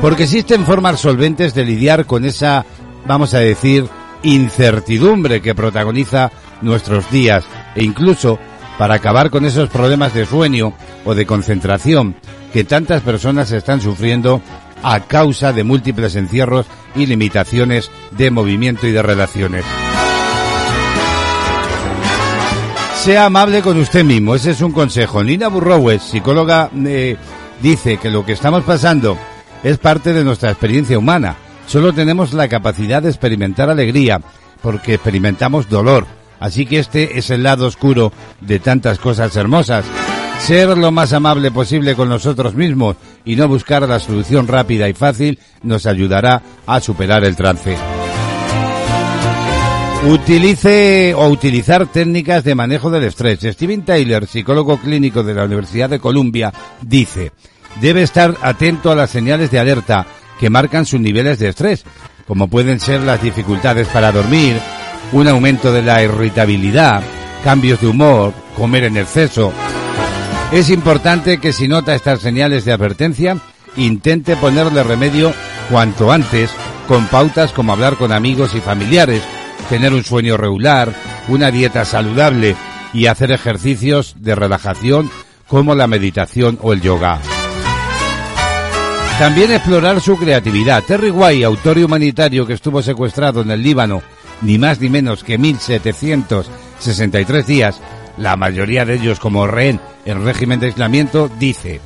[0.01, 2.65] Porque existen formas solventes de lidiar con esa,
[3.07, 3.87] vamos a decir,
[4.23, 8.39] incertidumbre que protagoniza nuestros días e incluso
[8.79, 10.73] para acabar con esos problemas de sueño
[11.05, 12.17] o de concentración
[12.55, 14.41] que tantas personas están sufriendo
[14.83, 16.67] a causa de múltiples encierros
[16.97, 19.65] y limitaciones de movimiento y de relaciones.
[23.09, 25.25] Sea amable con usted mismo, ese es un consejo.
[25.25, 27.17] Nina Burrowes, psicóloga, eh,
[27.63, 29.17] dice que lo que estamos pasando
[29.65, 31.35] es parte de nuestra experiencia humana.
[31.67, 34.21] Solo tenemos la capacidad de experimentar alegría,
[34.61, 36.07] porque experimentamos dolor.
[36.39, 39.87] Así que este es el lado oscuro de tantas cosas hermosas.
[40.41, 44.93] Ser lo más amable posible con nosotros mismos y no buscar la solución rápida y
[44.93, 47.75] fácil nos ayudará a superar el trance.
[50.07, 53.41] Utilice o utilizar técnicas de manejo del estrés.
[53.41, 57.33] Steven Taylor, psicólogo clínico de la Universidad de Columbia, dice,
[57.81, 60.07] debe estar atento a las señales de alerta
[60.39, 61.85] que marcan sus niveles de estrés,
[62.29, 64.57] como pueden ser las dificultades para dormir,
[65.13, 67.03] un aumento de la irritabilidad,
[67.43, 69.53] cambios de humor, comer en exceso.
[70.53, 73.37] Es importante que si nota estas señales de advertencia,
[73.77, 75.35] intente ponerle remedio
[75.71, 76.51] cuanto antes
[76.87, 79.23] con pautas como hablar con amigos y familiares,
[79.69, 80.95] tener un sueño regular,
[81.29, 82.57] una dieta saludable
[82.93, 85.11] y hacer ejercicios de relajación
[85.47, 87.21] como la meditación o el yoga.
[89.19, 90.85] También explorar su creatividad.
[90.85, 94.03] Terry White, autor humanitario que estuvo secuestrado en el Líbano
[94.43, 97.81] ni más ni menos que 1763 días,
[98.17, 101.81] la mayoría de ellos como rehén en régimen de aislamiento, dice,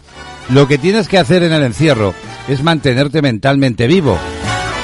[0.50, 2.14] lo que tienes que hacer en el encierro
[2.48, 4.18] es mantenerte mentalmente vivo.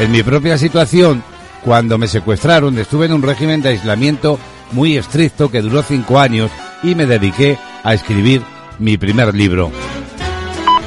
[0.00, 1.22] En mi propia situación,
[1.64, 4.38] cuando me secuestraron, estuve en un régimen de aislamiento
[4.72, 6.50] muy estricto que duró cinco años
[6.82, 8.42] y me dediqué a escribir
[8.78, 9.70] mi primer libro.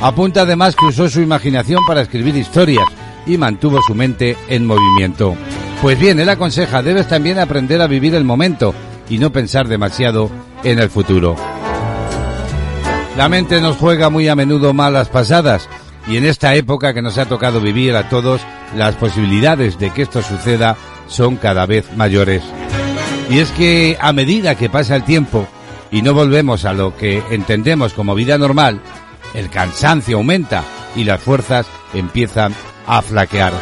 [0.02, 2.86] Apunta además que usó su imaginación para escribir historias
[3.26, 5.36] y mantuvo su mente en movimiento.
[5.82, 8.74] Pues bien, él aconseja, debes también aprender a vivir el momento
[9.10, 10.30] y no pensar demasiado
[10.64, 11.36] en el futuro.
[13.18, 15.68] La mente nos juega muy a menudo malas pasadas
[16.08, 18.42] y en esta época que nos ha tocado vivir a todos,
[18.76, 20.76] las posibilidades de que esto suceda
[21.08, 22.44] son cada vez mayores.
[23.30, 25.48] Y es que a medida que pasa el tiempo
[25.92, 28.82] y no volvemos a lo que entendemos como vida normal,
[29.34, 30.64] el cansancio aumenta
[30.96, 32.54] y las fuerzas empiezan
[32.88, 33.54] a flaquear.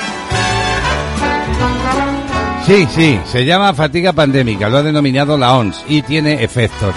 [2.65, 6.93] Sí, sí, se llama fatiga pandémica, lo ha denominado la ONS y tiene efectos.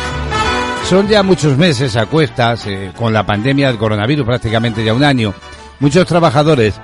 [0.93, 5.03] Son ya muchos meses a cuestas, eh, con la pandemia del coronavirus prácticamente ya un
[5.03, 5.33] año.
[5.81, 6.75] Muchos trabajadores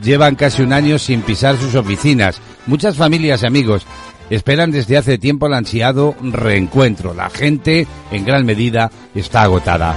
[0.00, 2.40] llevan casi un año sin pisar sus oficinas.
[2.64, 3.84] Muchas familias y amigos
[4.30, 7.12] esperan desde hace tiempo el ansiado reencuentro.
[7.12, 9.94] La gente, en gran medida, está agotada.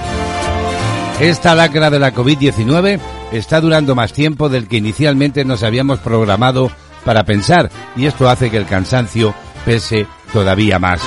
[1.22, 3.00] Esta lacra de la COVID-19
[3.32, 6.70] está durando más tiempo del que inicialmente nos habíamos programado
[7.06, 11.00] para pensar y esto hace que el cansancio pese todavía más.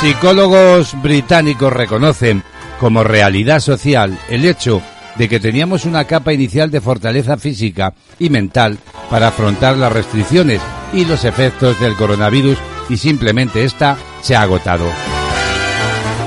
[0.00, 2.44] Psicólogos británicos reconocen
[2.78, 4.80] como realidad social el hecho
[5.16, 8.78] de que teníamos una capa inicial de fortaleza física y mental
[9.10, 10.60] para afrontar las restricciones
[10.92, 12.56] y los efectos del coronavirus
[12.88, 14.86] y simplemente esta se ha agotado.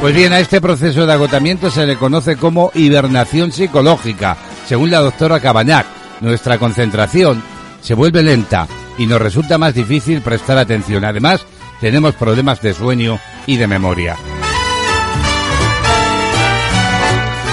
[0.01, 4.36] Pues bien, a este proceso de agotamiento se le conoce como hibernación psicológica.
[4.65, 5.86] Según la doctora Cabañac,
[6.19, 7.41] nuestra concentración
[7.82, 8.67] se vuelve lenta
[8.97, 11.05] y nos resulta más difícil prestar atención.
[11.05, 11.45] Además,
[11.82, 14.15] tenemos problemas de sueño y de memoria.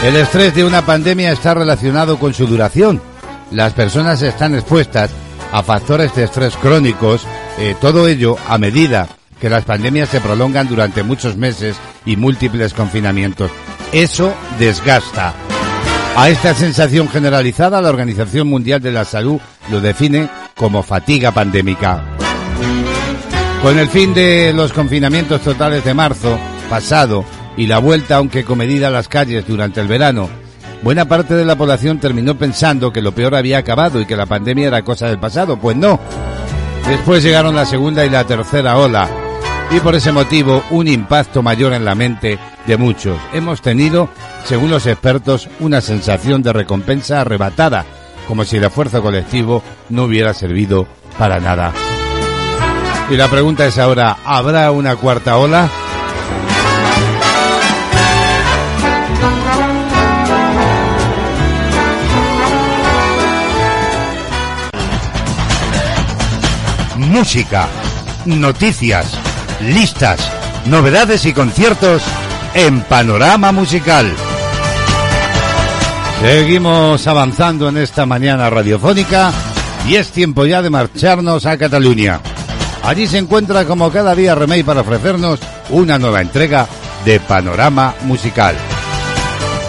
[0.05, 3.03] El estrés de una pandemia está relacionado con su duración.
[3.51, 5.11] Las personas están expuestas
[5.51, 7.27] a factores de estrés crónicos,
[7.59, 9.09] eh, todo ello a medida
[9.41, 13.51] que las pandemias se prolongan durante muchos meses y múltiples confinamientos.
[13.93, 15.33] Eso desgasta.
[16.17, 22.05] A esta sensación generalizada, la Organización Mundial de la Salud lo define como fatiga pandémica.
[23.63, 26.39] Con el fin de los confinamientos totales de marzo
[26.71, 27.25] pasado
[27.57, 30.29] y la vuelta, aunque comedida a las calles durante el verano,
[30.83, 34.27] buena parte de la población terminó pensando que lo peor había acabado y que la
[34.27, 35.59] pandemia era cosa del pasado.
[35.59, 35.99] Pues no.
[36.87, 39.09] Después llegaron la segunda y la tercera ola
[39.71, 43.19] y por ese motivo un impacto mayor en la mente de muchos.
[43.33, 44.09] Hemos tenido,
[44.45, 47.85] según los expertos, una sensación de recompensa arrebatada,
[48.27, 50.87] como si el esfuerzo colectivo no hubiera servido
[51.19, 51.73] para nada.
[53.11, 55.69] Y la pregunta es ahora, ¿habrá una cuarta ola?
[66.97, 67.67] Música,
[68.27, 69.19] noticias
[69.61, 70.21] listas,
[70.67, 72.03] novedades y conciertos
[72.55, 74.11] en Panorama Musical.
[76.21, 79.33] Seguimos avanzando en esta mañana radiofónica
[79.89, 82.21] y es tiempo ya de marcharnos a Cataluña.
[82.89, 86.67] Allí se encuentra como cada día Remey para ofrecernos una nueva entrega
[87.05, 88.57] de Panorama Musical.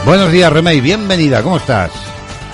[0.05, 1.91] Buenos días Remey, bienvenida, ¿cómo estás?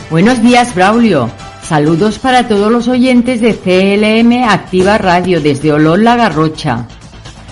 [0.10, 1.30] Buenos días Braulio.
[1.62, 6.88] Saludos para todos los oyentes de CLM Activa Radio desde Olor La Garrocha.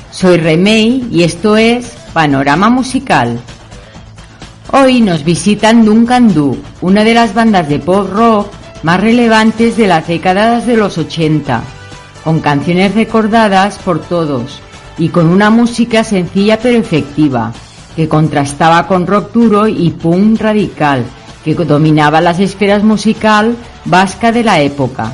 [0.10, 3.40] Soy Remey y esto es Panorama Musical.
[4.72, 8.52] Hoy nos visitan Duncan Du, una de las bandas de pop rock
[8.82, 11.62] más relevantes de las décadas de los 80,
[12.24, 14.62] con canciones recordadas por todos
[14.98, 17.52] y con una música sencilla pero efectiva,
[17.96, 21.06] que contrastaba con rock duro y punk radical,
[21.44, 23.56] que dominaba las esferas musical
[23.86, 25.14] vasca de la época.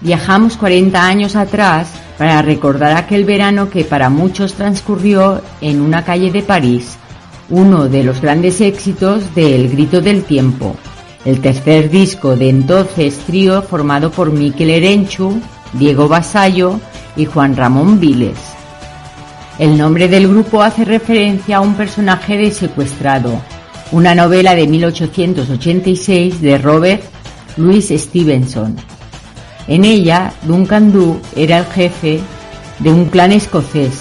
[0.00, 6.30] Viajamos 40 años atrás para recordar aquel verano que para muchos transcurrió en una calle
[6.30, 6.96] de París,
[7.50, 10.76] uno de los grandes éxitos de El Grito del Tiempo,
[11.28, 15.38] el tercer disco de entonces trío formado por Miquel Erenchu,
[15.74, 16.80] Diego Basallo
[17.16, 18.38] y Juan Ramón Viles.
[19.58, 23.42] El nombre del grupo hace referencia a un personaje de Secuestrado,
[23.92, 27.02] una novela de 1886 de Robert
[27.58, 28.76] Louis Stevenson.
[29.66, 32.20] En ella, Duncan Du era el jefe
[32.78, 34.00] de un clan escocés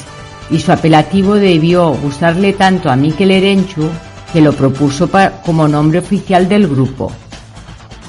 [0.49, 3.89] y su apelativo debió gustarle tanto a Mikel Erenchu
[4.37, 5.09] que lo propuso
[5.43, 7.11] como nombre oficial del grupo.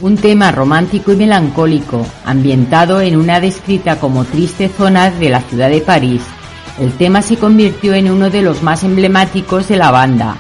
[0.03, 5.71] Un tema romántico y melancólico, ambientado en una descrita como triste zona de la ciudad
[5.71, 6.21] de París,
[6.79, 10.37] el tema se convirtió en uno de los más emblemáticos de la banda,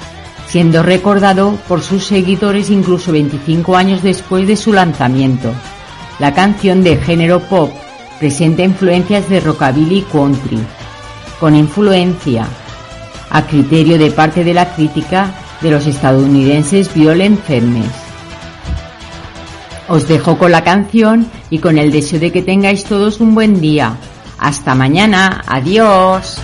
[0.47, 5.55] siendo recordado por sus seguidores incluso 25 años después de su lanzamiento.
[6.19, 7.71] La canción de género pop
[8.19, 10.59] presenta influencias de rockabilly country,
[11.41, 12.47] con influencia,
[13.31, 17.91] a criterio de parte de la crítica de los estadounidenses Violent Femmes.
[19.89, 23.61] Os dejo con la canción y con el deseo de que tengáis todos un buen
[23.61, 23.97] día.
[24.39, 26.39] Hasta mañana, adiós.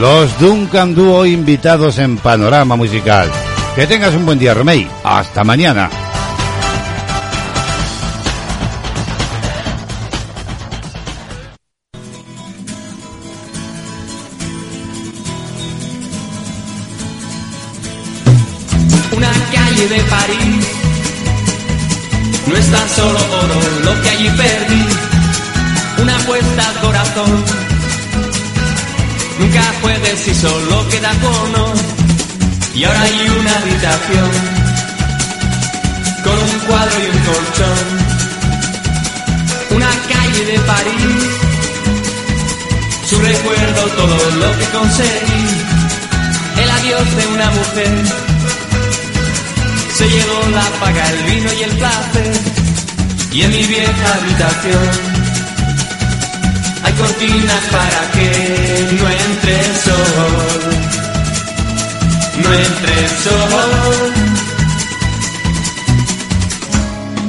[0.00, 3.30] Los Duncan Duo invitados en Panorama Musical.
[3.74, 4.88] Que tengas un buen día, Remey.
[5.04, 5.90] Hasta mañana.
[54.36, 55.16] Habitación
[56.84, 58.28] hay cortinas para que
[58.92, 60.74] no entre el sol.
[62.42, 64.12] No entre el sol.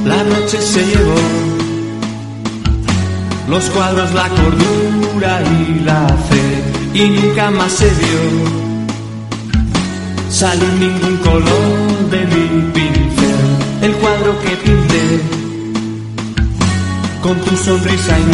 [0.05, 1.15] La noche se llevó
[3.49, 6.63] los cuadros, la cordura y la fe.
[6.93, 8.67] Y nunca más se vio
[10.29, 13.35] salir ningún color de mi pincel.
[13.81, 15.46] El cuadro que pinté
[17.27, 18.25] con tu sonrisa y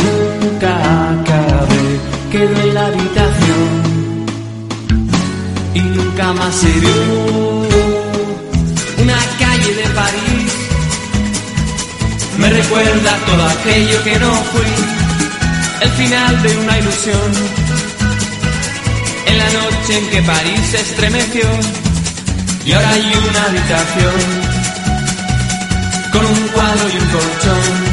[0.45, 0.71] nunca
[1.13, 1.85] acabé,
[2.31, 3.67] quedó en la habitación
[5.73, 7.01] y nunca más se vio.
[9.03, 10.51] Una calle de París
[12.37, 14.73] me recuerda todo aquello que no fui,
[15.81, 17.31] el final de una ilusión.
[19.25, 21.47] En la noche en que París se estremeció
[22.63, 24.19] y ahora hay una habitación
[26.11, 27.92] con un cuadro y un colchón.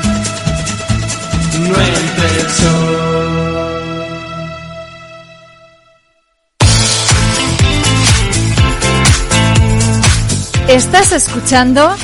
[10.67, 11.95] Estás escuchando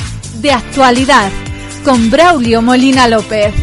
[0.42, 1.30] De Actualidad
[1.84, 3.54] con Braulio Molina López.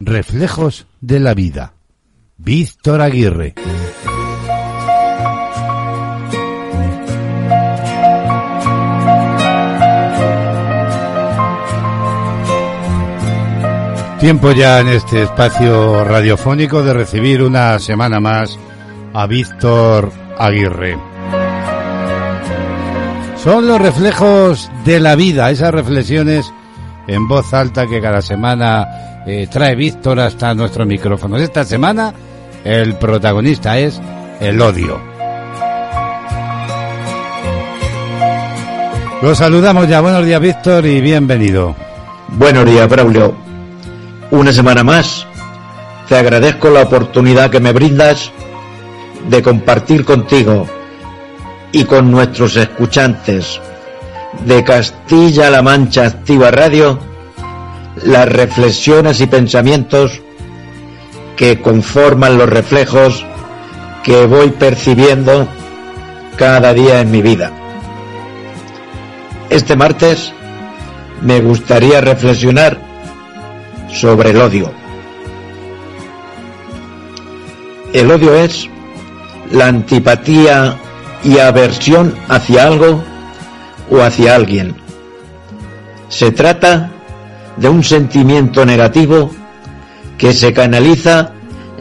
[0.00, 1.74] Reflejos de la vida.
[2.36, 3.54] Víctor Aguirre.
[14.22, 18.56] Tiempo ya en este espacio radiofónico de recibir una semana más
[19.12, 20.96] a Víctor Aguirre.
[23.42, 26.54] Son los reflejos de la vida, esas reflexiones
[27.08, 31.40] en voz alta que cada semana eh, trae Víctor hasta nuestros micrófonos.
[31.40, 32.14] Esta semana
[32.62, 34.00] el protagonista es
[34.38, 35.00] el odio.
[39.20, 40.00] Los saludamos ya.
[40.00, 41.74] Buenos días, Víctor, y bienvenido.
[42.28, 43.51] Buenos días, Braulio.
[44.32, 45.26] Una semana más.
[46.08, 48.32] Te agradezco la oportunidad que me brindas
[49.28, 50.66] de compartir contigo
[51.70, 53.60] y con nuestros escuchantes
[54.46, 56.98] de Castilla-La Mancha Activa Radio
[58.04, 60.22] las reflexiones y pensamientos
[61.36, 63.26] que conforman los reflejos
[64.02, 65.46] que voy percibiendo
[66.36, 67.52] cada día en mi vida.
[69.50, 70.32] Este martes
[71.20, 72.91] me gustaría reflexionar
[73.92, 74.72] sobre el odio.
[77.92, 78.68] El odio es
[79.50, 80.78] la antipatía
[81.22, 83.04] y aversión hacia algo
[83.90, 84.74] o hacia alguien.
[86.08, 86.90] Se trata
[87.56, 89.30] de un sentimiento negativo
[90.16, 91.32] que se canaliza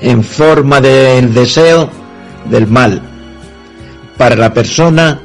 [0.01, 1.89] en forma del deseo
[2.49, 3.01] del mal
[4.17, 5.21] para la persona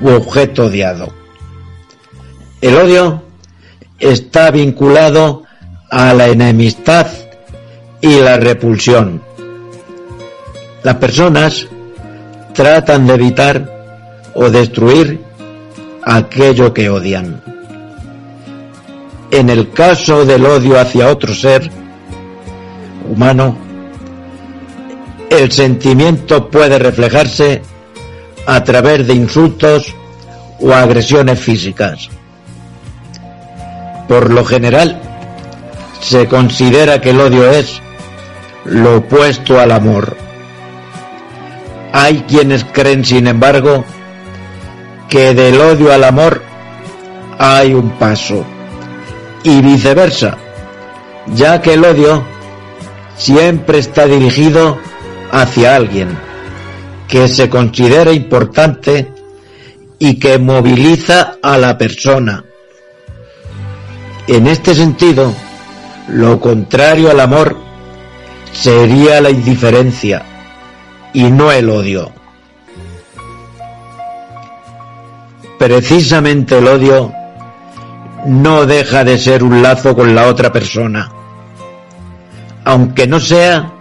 [0.00, 1.12] u objeto odiado.
[2.60, 3.22] El odio
[3.98, 5.44] está vinculado
[5.90, 7.06] a la enemistad
[8.00, 9.22] y la repulsión.
[10.82, 11.66] Las personas
[12.52, 13.70] tratan de evitar
[14.34, 15.20] o destruir
[16.04, 17.42] aquello que odian.
[19.30, 21.70] En el caso del odio hacia otro ser
[23.10, 23.56] humano,
[25.30, 27.62] el sentimiento puede reflejarse
[28.46, 29.92] a través de insultos
[30.60, 32.08] o agresiones físicas.
[34.06, 35.00] Por lo general,
[36.04, 37.80] se considera que el odio es
[38.66, 40.16] lo opuesto al amor.
[41.92, 43.86] Hay quienes creen, sin embargo,
[45.08, 46.42] que del odio al amor
[47.38, 48.44] hay un paso
[49.44, 50.36] y viceversa,
[51.34, 52.22] ya que el odio
[53.16, 54.78] siempre está dirigido
[55.32, 56.18] hacia alguien
[57.08, 59.10] que se considera importante
[59.98, 62.44] y que moviliza a la persona.
[64.26, 65.34] En este sentido,
[66.08, 67.56] lo contrario al amor
[68.52, 70.22] sería la indiferencia
[71.12, 72.12] y no el odio.
[75.58, 77.12] Precisamente el odio
[78.26, 81.10] no deja de ser un lazo con la otra persona,
[82.64, 83.72] aunque no sea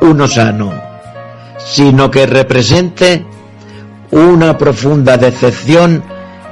[0.00, 0.72] uno sano,
[1.58, 3.24] sino que represente
[4.10, 6.02] una profunda decepción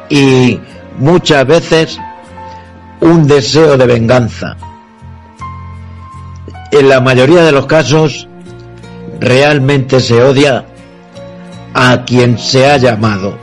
[0.09, 0.61] y
[0.99, 1.99] muchas veces
[3.01, 4.57] un deseo de venganza.
[6.71, 8.29] En la mayoría de los casos,
[9.21, 10.67] realmente se odia
[11.75, 13.39] a quien se ha llamado,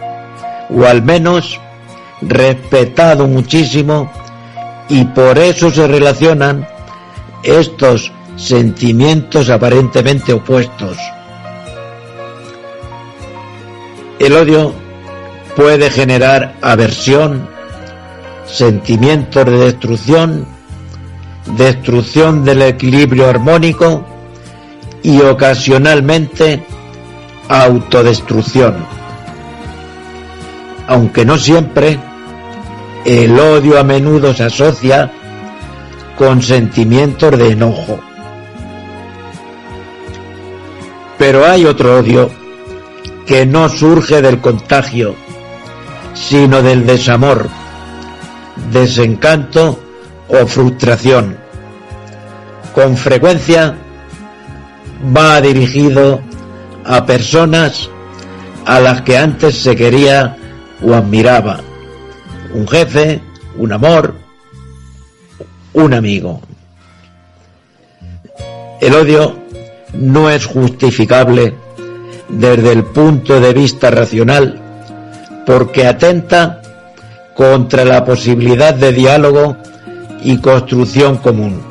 [0.69, 1.60] o al menos
[2.22, 4.11] respetado muchísimo,
[4.89, 6.68] y por eso se relacionan
[7.43, 10.97] estos sentimientos aparentemente opuestos.
[14.19, 14.73] El odio
[15.56, 17.47] puede generar aversión,
[18.45, 20.55] sentimientos de destrucción,
[21.45, 24.05] destrucción del equilibrio armónico
[25.03, 26.63] y ocasionalmente
[27.47, 28.76] autodestrucción.
[30.88, 31.99] Aunque no siempre,
[33.05, 35.11] el odio a menudo se asocia
[36.17, 37.99] con sentimientos de enojo.
[41.17, 42.30] Pero hay otro odio
[43.26, 45.15] que no surge del contagio,
[46.13, 47.49] sino del desamor,
[48.72, 49.85] desencanto
[50.27, 51.38] o frustración.
[52.73, 53.76] Con frecuencia
[55.15, 56.22] va dirigido
[56.84, 57.89] a personas
[58.65, 60.38] a las que antes se quería
[60.81, 61.60] o admiraba.
[62.53, 63.22] Un jefe,
[63.57, 64.15] un amor,
[65.73, 66.41] un amigo.
[68.81, 69.39] El odio
[69.93, 71.56] no es justificable
[72.27, 74.61] desde el punto de vista racional
[75.45, 76.61] porque atenta
[77.35, 79.57] contra la posibilidad de diálogo
[80.26, 81.61] y construcción común.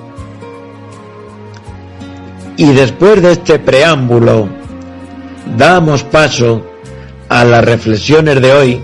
[2.56, 4.48] Y después de este preámbulo,
[5.58, 6.64] damos paso
[7.28, 8.80] a las reflexiones de hoy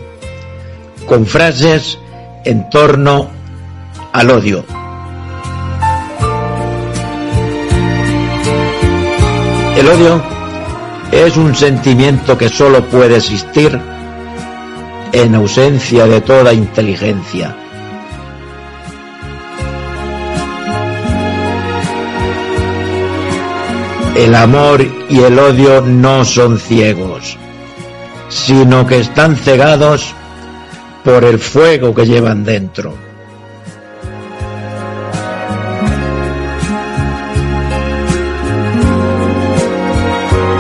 [1.07, 1.99] con frases
[2.45, 3.29] en torno
[4.13, 4.65] al odio.
[9.77, 10.21] El odio
[11.13, 13.81] es un sentimiento que solo puede existir
[15.13, 17.60] en ausencia de toda inteligencia.
[24.21, 27.39] El amor y el odio no son ciegos,
[28.29, 30.15] sino que están cegados
[31.03, 32.95] por el fuego que llevan dentro.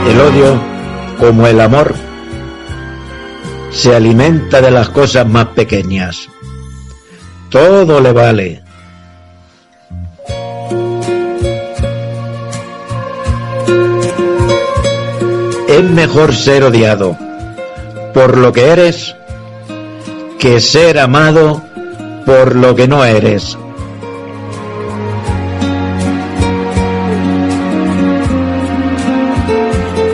[0.08, 0.58] El odio,
[1.18, 1.94] como el amor,
[3.70, 6.30] se alimenta de las cosas más pequeñas.
[7.50, 8.69] Todo le vale.
[15.80, 17.16] Es mejor ser odiado
[18.12, 19.16] por lo que eres
[20.38, 21.62] que ser amado
[22.26, 23.56] por lo que no eres.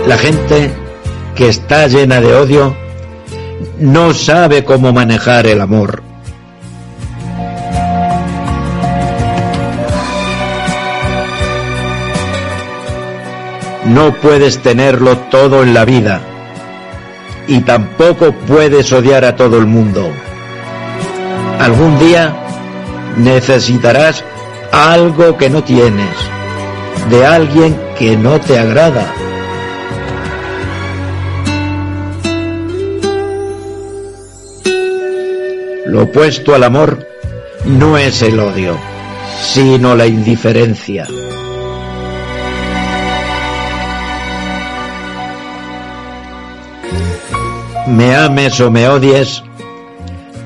[0.07, 0.71] La gente
[1.35, 2.77] que está llena de odio
[3.81, 6.06] no sabe cómo manejar el amor.
[13.89, 16.21] No puedes tenerlo todo en la vida
[17.49, 20.11] y tampoco puedes odiar a todo el mundo.
[21.61, 22.35] Algún día
[23.17, 24.25] necesitarás
[24.73, 26.11] algo que no tienes,
[27.11, 29.15] de alguien que no te agrada.
[35.87, 37.07] Lo opuesto al amor
[37.65, 38.77] no es el odio,
[39.41, 41.07] sino la indiferencia.
[47.87, 49.45] Me ames o me odies,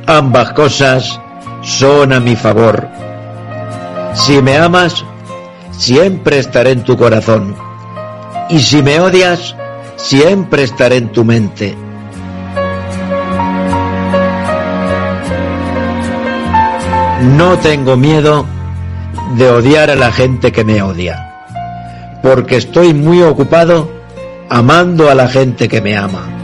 [0.06, 1.20] ambas cosas
[1.62, 2.86] son a mi favor.
[4.12, 5.04] Si me amas,
[5.70, 7.56] siempre estaré en tu corazón.
[8.50, 9.56] Y si me odias,
[9.96, 11.74] siempre estaré en tu mente.
[17.22, 18.44] No tengo miedo
[19.36, 23.90] de odiar a la gente que me odia, porque estoy muy ocupado
[24.48, 26.39] amando a la gente que me ama.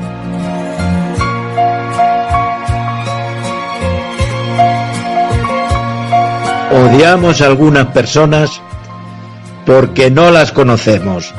[6.76, 8.60] Odiamos a algunas personas
[9.64, 11.32] porque no las conocemos.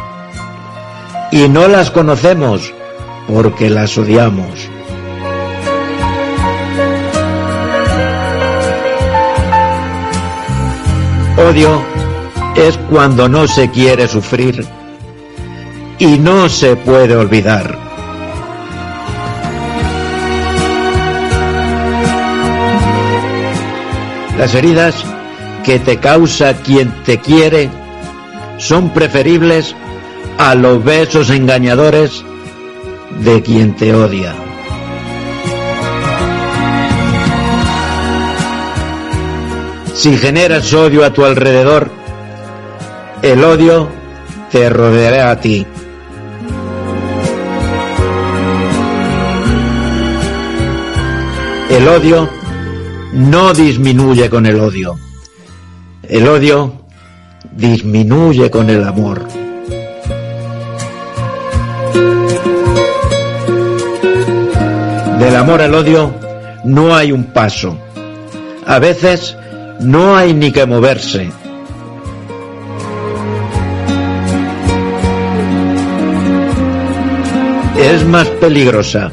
[1.31, 2.73] Y no las conocemos
[3.27, 4.67] porque las odiamos.
[11.37, 11.83] Odio
[12.55, 14.65] es cuando no se quiere sufrir
[15.99, 17.77] y no se puede olvidar.
[24.39, 25.05] Las heridas
[25.67, 27.69] que te causa quien te quiere
[28.57, 29.75] son preferibles
[30.37, 32.23] a los besos engañadores
[33.19, 34.33] de quien te odia.
[39.93, 41.91] Si generas odio a tu alrededor,
[43.21, 43.89] el odio
[44.49, 45.67] te rodeará a ti.
[51.69, 52.29] El odio
[53.11, 54.97] no disminuye con el odio.
[56.09, 56.71] El odio
[57.51, 59.27] disminuye con el amor.
[65.19, 66.13] Del amor al odio
[66.63, 67.77] no hay un paso.
[68.65, 69.35] A veces
[69.81, 71.29] no hay ni que moverse.
[77.77, 79.11] Es más peligrosa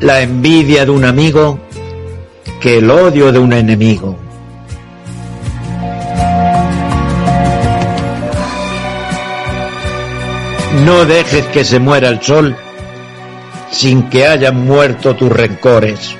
[0.00, 1.60] la envidia de un amigo
[2.60, 4.29] que el odio de un enemigo.
[10.84, 12.56] No dejes que se muera el sol
[13.70, 16.16] sin que hayan muerto tus rencores.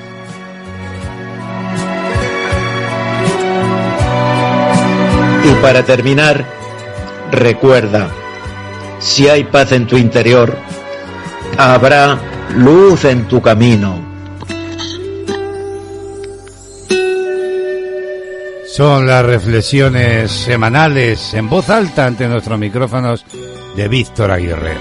[5.43, 6.45] Y para terminar,
[7.31, 8.09] recuerda,
[8.99, 10.55] si hay paz en tu interior,
[11.57, 12.19] habrá
[12.55, 14.11] luz en tu camino.
[18.67, 23.25] Son las reflexiones semanales en voz alta ante nuestros micrófonos
[23.75, 24.75] de Víctor Aguirre.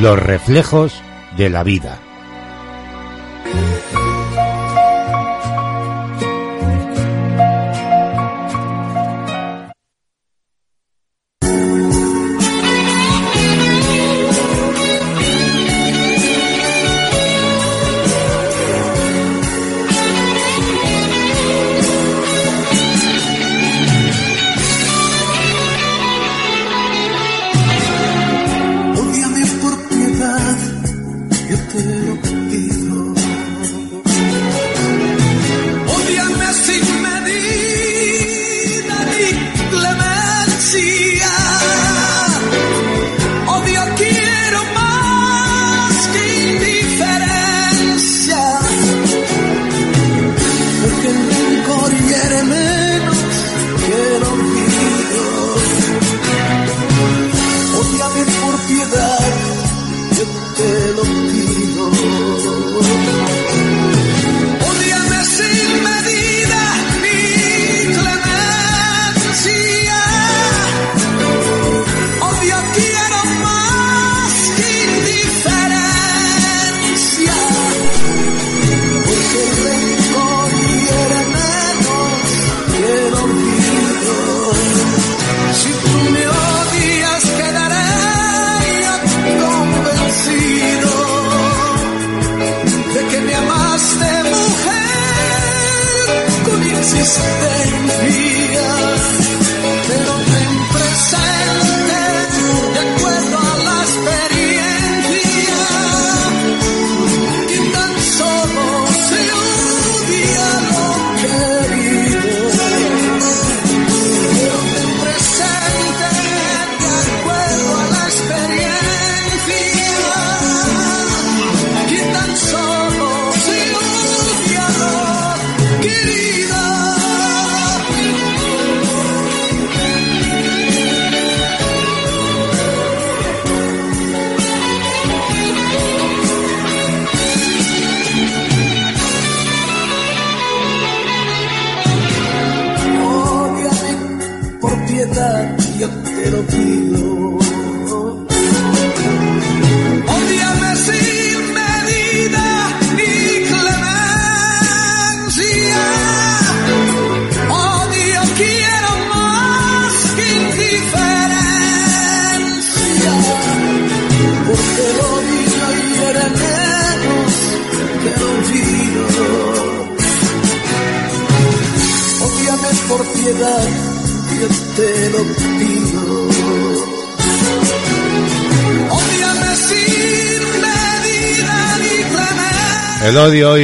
[0.00, 1.02] Los reflejos
[1.36, 1.98] de la vida.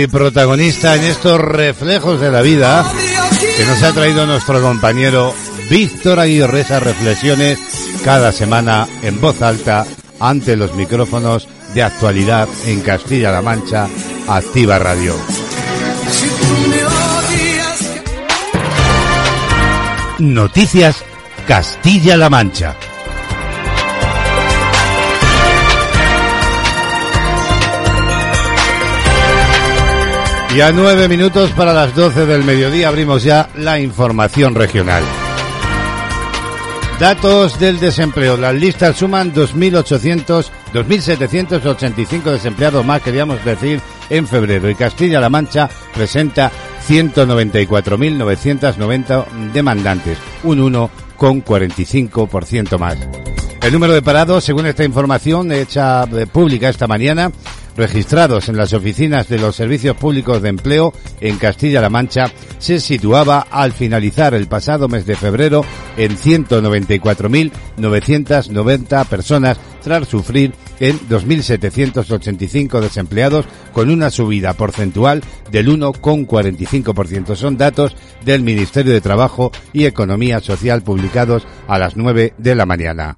[0.09, 2.85] Protagonista en estos reflejos de la vida
[3.56, 5.35] que nos ha traído nuestro compañero
[5.70, 7.59] Víctor Aguirre esas reflexiones
[8.05, 9.86] cada semana en voz alta
[10.20, 13.89] ante los micrófonos de actualidad en Castilla-La Mancha,
[14.28, 15.14] Activa Radio.
[20.18, 21.05] Noticias
[21.47, 22.76] Castilla-La Mancha.
[30.55, 35.02] Y a nueve minutos para las doce del mediodía abrimos ya la información regional.
[37.01, 38.36] Datos del desempleo.
[38.36, 44.70] Las listas suman 2.800, 2.785 desempleados más, queríamos decir, en febrero.
[44.70, 46.52] Y Castilla-La Mancha presenta
[46.89, 52.97] 194.990 demandantes, un 1,45% más.
[53.60, 57.32] El número de parados, según esta información hecha eh, pública esta mañana,
[57.76, 63.46] registrados en las oficinas de los servicios públicos de empleo en Castilla-La Mancha se situaba
[63.51, 65.64] al finalizar el pasado mes de febrero
[65.96, 77.36] en 194.990 personas tras sufrir en 2.785 desempleados con una subida porcentual del 1,45%.
[77.36, 77.94] Son datos
[78.24, 83.16] del Ministerio de Trabajo y Economía Social publicados a las 9 de la mañana.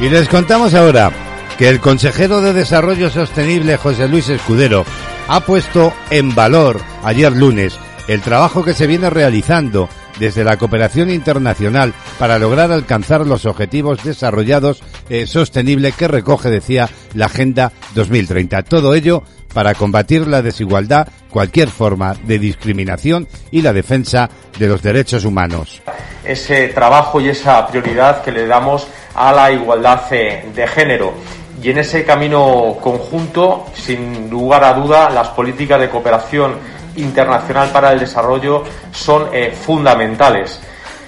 [0.00, 1.27] Y les contamos ahora
[1.58, 4.84] que el consejero de Desarrollo Sostenible José Luis Escudero
[5.26, 7.76] ha puesto en valor ayer lunes
[8.06, 9.88] el trabajo que se viene realizando
[10.20, 16.88] desde la cooperación internacional para lograr alcanzar los objetivos desarrollados eh, sostenible que recoge, decía,
[17.14, 18.62] la Agenda 2030.
[18.62, 24.82] Todo ello para combatir la desigualdad, cualquier forma de discriminación y la defensa de los
[24.82, 25.82] derechos humanos.
[26.24, 31.14] ese trabajo y esa prioridad que le damos a la igualdad eh, de género.
[31.62, 36.56] Y en ese camino conjunto, sin lugar a duda, las políticas de cooperación
[36.96, 38.62] internacional para el desarrollo
[38.92, 40.60] son eh, fundamentales.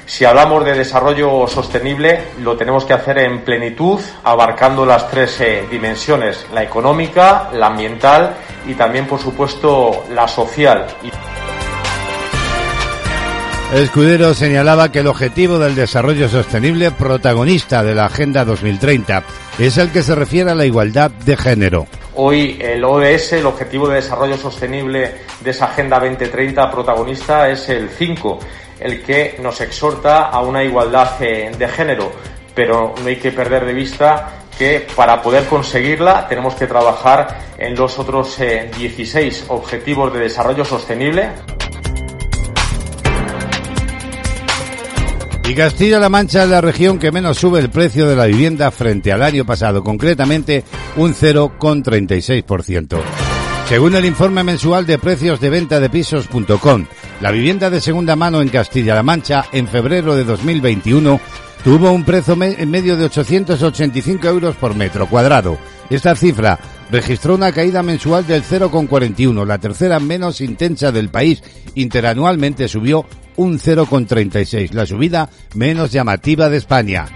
[0.06, 5.66] Si hablamos de desarrollo sostenible, lo tenemos que hacer en plenitud, abarcando las tres eh,
[5.70, 8.34] dimensiones, la económica, la ambiental
[8.66, 10.86] y también, por supuesto, la social.
[13.72, 19.22] Escudero señalaba que el objetivo del desarrollo sostenible protagonista de la Agenda 2030
[19.60, 21.86] es el que se refiere a la igualdad de género.
[22.16, 27.88] Hoy el ODS, el Objetivo de Desarrollo Sostenible de esa Agenda 2030 protagonista, es el
[27.88, 28.40] 5,
[28.80, 32.10] el que nos exhorta a una igualdad eh, de género.
[32.52, 37.76] Pero no hay que perder de vista que para poder conseguirla tenemos que trabajar en
[37.76, 41.30] los otros eh, 16 Objetivos de Desarrollo Sostenible.
[45.50, 49.10] Y Castilla-La Mancha es la región que menos sube el precio de la vivienda frente
[49.10, 50.62] al año pasado, concretamente
[50.94, 53.00] un 0,36%.
[53.68, 56.86] Según el informe mensual de precios de venta de pisos.com,
[57.20, 61.20] la vivienda de segunda mano en Castilla-La Mancha en febrero de 2021
[61.64, 65.58] tuvo un precio en medio de 885 euros por metro cuadrado.
[65.90, 66.60] Esta cifra
[66.92, 71.42] registró una caída mensual del 0,41, la tercera menos intensa del país.
[71.74, 73.04] Interanualmente subió
[73.40, 77.06] un 0,36, la subida menos llamativa de España.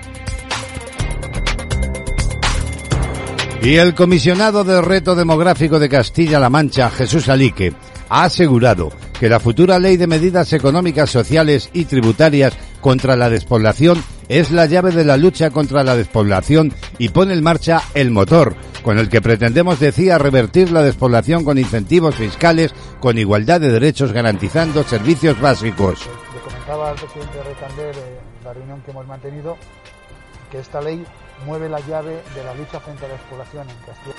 [3.63, 7.75] Y el comisionado del reto demográfico de Castilla-La Mancha, Jesús Alique,
[8.09, 8.91] ha asegurado
[9.21, 14.67] que la futura ley de medidas económicas, sociales y tributarias contra la despoblación es la
[14.67, 19.09] llave de la lucha contra la despoblación y pone en marcha el motor con el
[19.09, 25.41] que pretendemos, decía, revertir la despoblación con incentivos fiscales, con igualdad de derechos, garantizando servicios
[25.41, 26.01] básicos.
[26.35, 29.57] Le comentaba al presidente Recander en la reunión que hemos mantenido
[30.53, 31.03] que esta ley
[31.47, 34.15] mueve la llave de la lucha frente a la despoblación en Castilla.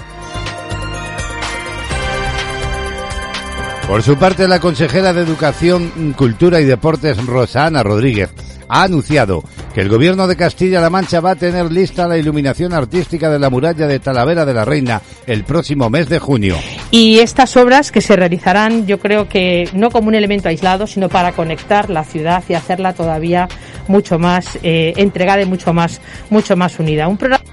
[3.87, 8.33] Por su parte, la consejera de Educación, Cultura y Deportes, Rosana Rodríguez,
[8.67, 9.43] ha anunciado
[9.75, 13.49] que el gobierno de Castilla-La Mancha va a tener lista la iluminación artística de la
[13.49, 16.55] muralla de Talavera de la Reina el próximo mes de junio.
[16.91, 21.09] Y estas obras que se realizarán, yo creo que no como un elemento aislado, sino
[21.09, 23.49] para conectar la ciudad y hacerla todavía
[23.89, 25.99] mucho más eh, entregada y mucho más,
[26.29, 27.09] mucho más unida.
[27.09, 27.43] Un programa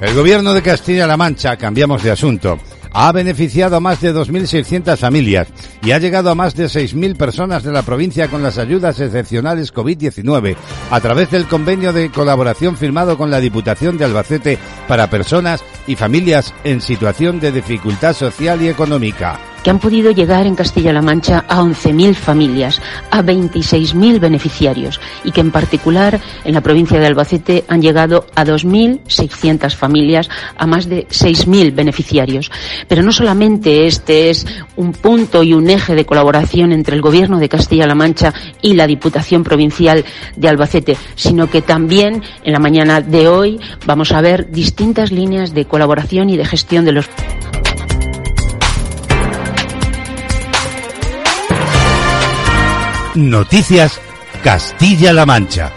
[0.00, 2.58] El gobierno de Castilla-La Mancha, cambiamos de asunto,
[2.92, 5.48] ha beneficiado a más de 2.600 familias
[5.82, 9.72] y ha llegado a más de 6.000 personas de la provincia con las ayudas excepcionales
[9.72, 10.56] COVID-19
[10.90, 14.58] a través del convenio de colaboración firmado con la Diputación de Albacete
[14.88, 20.46] para personas y familias en situación de dificultad social y económica que han podido llegar
[20.46, 22.80] en Castilla-La Mancha a 11.000 familias,
[23.10, 28.44] a 26.000 beneficiarios y que en particular en la provincia de Albacete han llegado a
[28.44, 32.50] 2.600 familias, a más de 6.000 beneficiarios.
[32.88, 37.38] Pero no solamente este es un punto y un eje de colaboración entre el Gobierno
[37.38, 40.04] de Castilla-La Mancha y la Diputación Provincial
[40.36, 45.54] de Albacete, sino que también en la mañana de hoy vamos a ver distintas líneas
[45.54, 47.08] de colaboración y de gestión de los
[53.14, 54.00] Noticias
[54.42, 55.70] Castilla-La Mancha.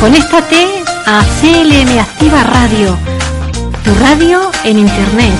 [0.00, 2.96] Conéctate a CLM Activa Radio,
[3.84, 5.34] tu radio en Internet.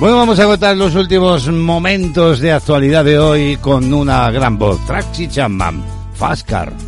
[0.00, 4.78] Bueno, vamos a agotar los últimos momentos de actualidad de hoy con una gran voz.
[4.86, 5.82] Traxi Chapman,
[6.14, 6.87] Fast Car.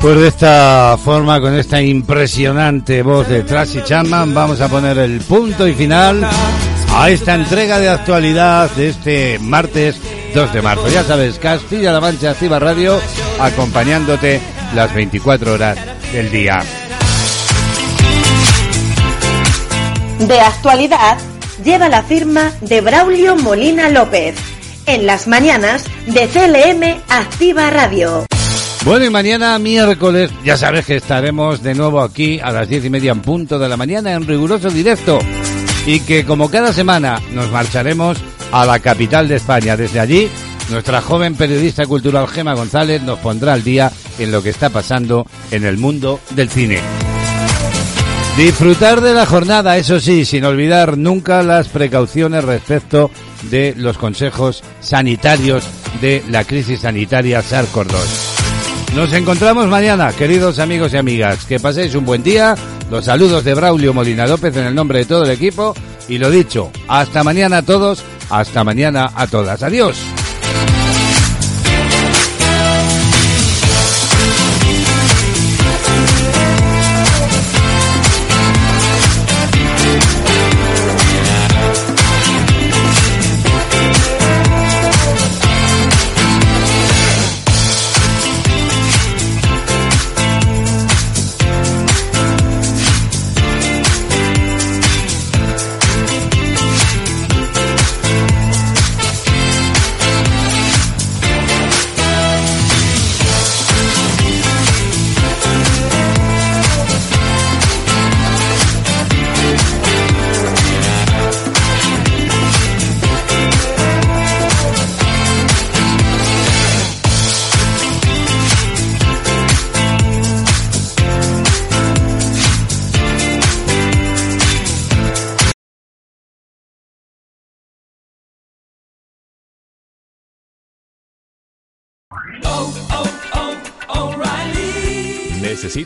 [0.00, 5.20] Pues de esta forma, con esta impresionante voz de Tracy Chapman, vamos a poner el
[5.20, 6.26] punto y final
[6.94, 10.00] a esta entrega de actualidad de este martes
[10.34, 10.88] 2 de marzo.
[10.88, 12.98] Ya sabes, Castilla-La Mancha Activa Radio,
[13.38, 14.40] acompañándote
[14.74, 15.78] las 24 horas
[16.12, 16.62] del día.
[20.20, 21.16] De actualidad
[21.64, 24.34] lleva la firma de Braulio Molina López.
[24.84, 28.26] En las mañanas de CLM Activa Radio.
[28.84, 32.90] Bueno, y mañana miércoles, ya sabes que estaremos de nuevo aquí a las diez y
[32.90, 35.18] media en punto de la mañana en riguroso directo.
[35.86, 38.18] Y que como cada semana nos marcharemos
[38.52, 39.74] a la capital de España.
[39.74, 40.28] Desde allí,
[40.68, 45.26] nuestra joven periodista cultural Gema González nos pondrá al día en lo que está pasando
[45.50, 46.80] en el mundo del cine.
[48.36, 53.10] Disfrutar de la jornada, eso sí, sin olvidar nunca las precauciones respecto
[53.50, 55.64] de los consejos sanitarios
[56.00, 58.40] de la crisis sanitaria SARS-CoV-2.
[58.94, 61.44] Nos encontramos mañana, queridos amigos y amigas.
[61.44, 62.56] Que paséis un buen día.
[62.90, 65.74] Los saludos de Braulio Molina López en el nombre de todo el equipo.
[66.08, 69.62] Y lo dicho, hasta mañana a todos, hasta mañana a todas.
[69.62, 69.96] Adiós.